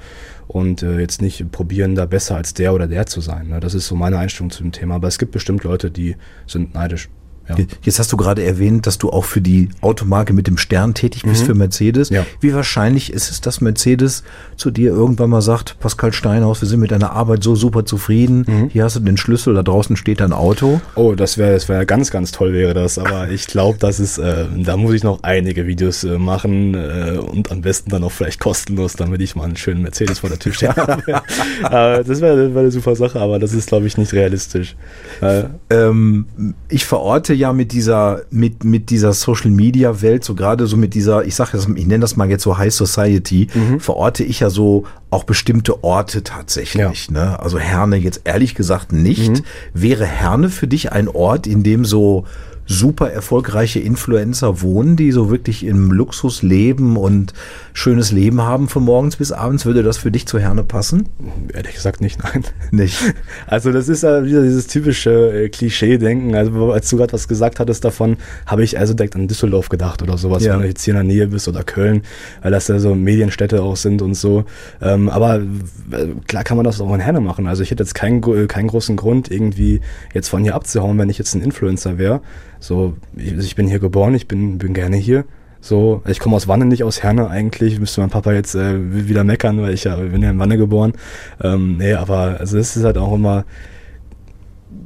[0.47, 3.49] und äh, jetzt nicht probieren, da besser als der oder der zu sein.
[3.49, 3.59] Ne?
[3.59, 4.95] Das ist so meine Einstellung zu dem Thema.
[4.95, 6.15] Aber es gibt bestimmt Leute, die
[6.45, 7.09] sind neidisch.
[7.49, 7.55] Ja.
[7.81, 11.23] Jetzt hast du gerade erwähnt, dass du auch für die Automarke mit dem Stern tätig
[11.23, 11.45] bist, mhm.
[11.45, 12.09] für Mercedes.
[12.09, 12.25] Ja.
[12.39, 14.23] Wie wahrscheinlich ist es, dass Mercedes
[14.55, 18.45] zu dir irgendwann mal sagt, Pascal Steinhaus, wir sind mit deiner Arbeit so super zufrieden,
[18.47, 18.69] mhm.
[18.69, 20.81] hier hast du den Schlüssel, da draußen steht dein Auto?
[20.95, 24.17] Oh, das wäre das wär ganz, ganz toll wäre das, aber ich glaube, das ist,
[24.17, 28.11] äh, da muss ich noch einige Videos äh, machen äh, und am besten dann auch
[28.11, 31.03] vielleicht kostenlos, damit ich mal einen schönen Mercedes vor der Tür stehen habe.
[31.67, 34.75] Äh, das wäre wär eine super Sache, aber das ist, glaube ich, nicht realistisch.
[35.21, 36.25] Äh, ähm,
[36.69, 40.93] ich verorte ja mit dieser, mit, mit dieser Social Media Welt, so gerade so mit
[40.93, 43.79] dieser, ich sage das, ich nenne das mal jetzt so High Society, mhm.
[43.79, 47.07] verorte ich ja so auch bestimmte Orte tatsächlich.
[47.07, 47.13] Ja.
[47.13, 47.39] Ne?
[47.39, 49.29] Also Herne jetzt ehrlich gesagt nicht.
[49.29, 49.43] Mhm.
[49.73, 52.25] Wäre Herne für dich ein Ort, in dem so
[52.67, 57.33] super erfolgreiche Influencer wohnen, die so wirklich im Luxus leben und
[57.73, 59.65] schönes Leben haben von morgens bis abends.
[59.65, 61.07] Würde das für dich zu Herne passen?
[61.53, 62.43] Ehrlich gesagt nicht, nein.
[62.71, 62.97] Nicht.
[63.47, 66.35] Also das ist ja wieder dieses typische äh, Klischee-Denken.
[66.35, 70.01] Also als du gerade was gesagt hattest davon, habe ich also direkt an Düsseldorf gedacht
[70.01, 70.53] oder sowas, ja.
[70.53, 72.01] wenn du jetzt hier in der Nähe bist oder Köln,
[72.41, 74.43] weil das ja so Medienstädte auch sind und so.
[74.81, 77.47] Ähm, aber äh, klar kann man das auch in Herne machen.
[77.47, 79.81] Also ich hätte jetzt keinen, keinen großen Grund, irgendwie
[80.13, 82.21] jetzt von hier abzuhauen, wenn ich jetzt ein Influencer wäre.
[82.59, 85.25] So, ich, ich bin hier geboren, ich bin, bin gerne hier.
[85.59, 87.79] So, ich komme aus Wanne, nicht aus Herne eigentlich.
[87.79, 90.93] Müsste mein Papa jetzt äh, wieder meckern, weil ich ja bin ja in Wanne geboren.
[91.41, 93.45] Ähm, nee, aber also das ist halt auch immer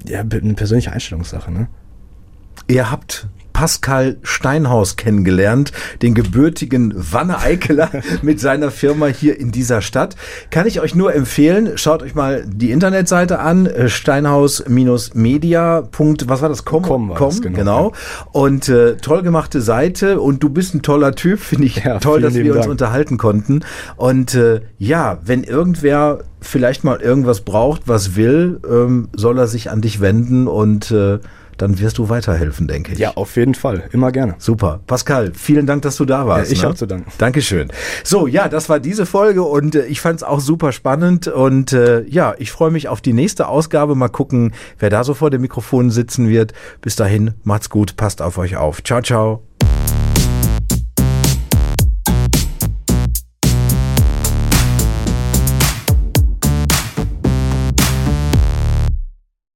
[0.08, 1.68] ja, eine persönliche Einstellungssache, ne?
[2.68, 3.28] Ihr habt
[3.62, 7.92] Pascal Steinhaus kennengelernt, den gebürtigen Wanne-Eikeler
[8.24, 10.16] mit seiner Firma hier in dieser Stadt.
[10.50, 15.88] Kann ich euch nur empfehlen, schaut euch mal die Internetseite an, äh, steinhaus-media.
[16.26, 16.66] Was war das?
[16.66, 17.56] Com, Com, war Com genau.
[17.56, 17.92] genau.
[18.32, 22.22] Und äh, toll gemachte Seite und du bist ein toller Typ, finde ich ja, toll,
[22.22, 22.72] dass wir uns Dank.
[22.72, 23.60] unterhalten konnten.
[23.96, 29.70] Und äh, ja, wenn irgendwer vielleicht mal irgendwas braucht, was will, ähm, soll er sich
[29.70, 31.20] an dich wenden und äh,
[31.62, 33.00] dann wirst du weiterhelfen, denke ich.
[33.00, 33.84] Ja, auf jeden Fall.
[33.92, 34.36] Immer gerne.
[34.38, 34.82] Super.
[34.88, 36.52] Pascal, vielen Dank, dass du da warst.
[36.52, 36.68] Ja, ich ne?
[36.68, 37.12] habe zu danken.
[37.18, 37.72] Dankeschön.
[38.04, 41.74] So, ja, das war diese Folge und äh, ich fand es auch super spannend und
[41.74, 43.96] äh, ja, ich freue mich auf die nächste Ausgabe.
[43.96, 46.54] Mal gucken, wer da so vor dem Mikrofon sitzen wird.
[46.82, 48.84] Bis dahin, macht's gut, passt auf euch auf.
[48.84, 49.51] Ciao, ciao.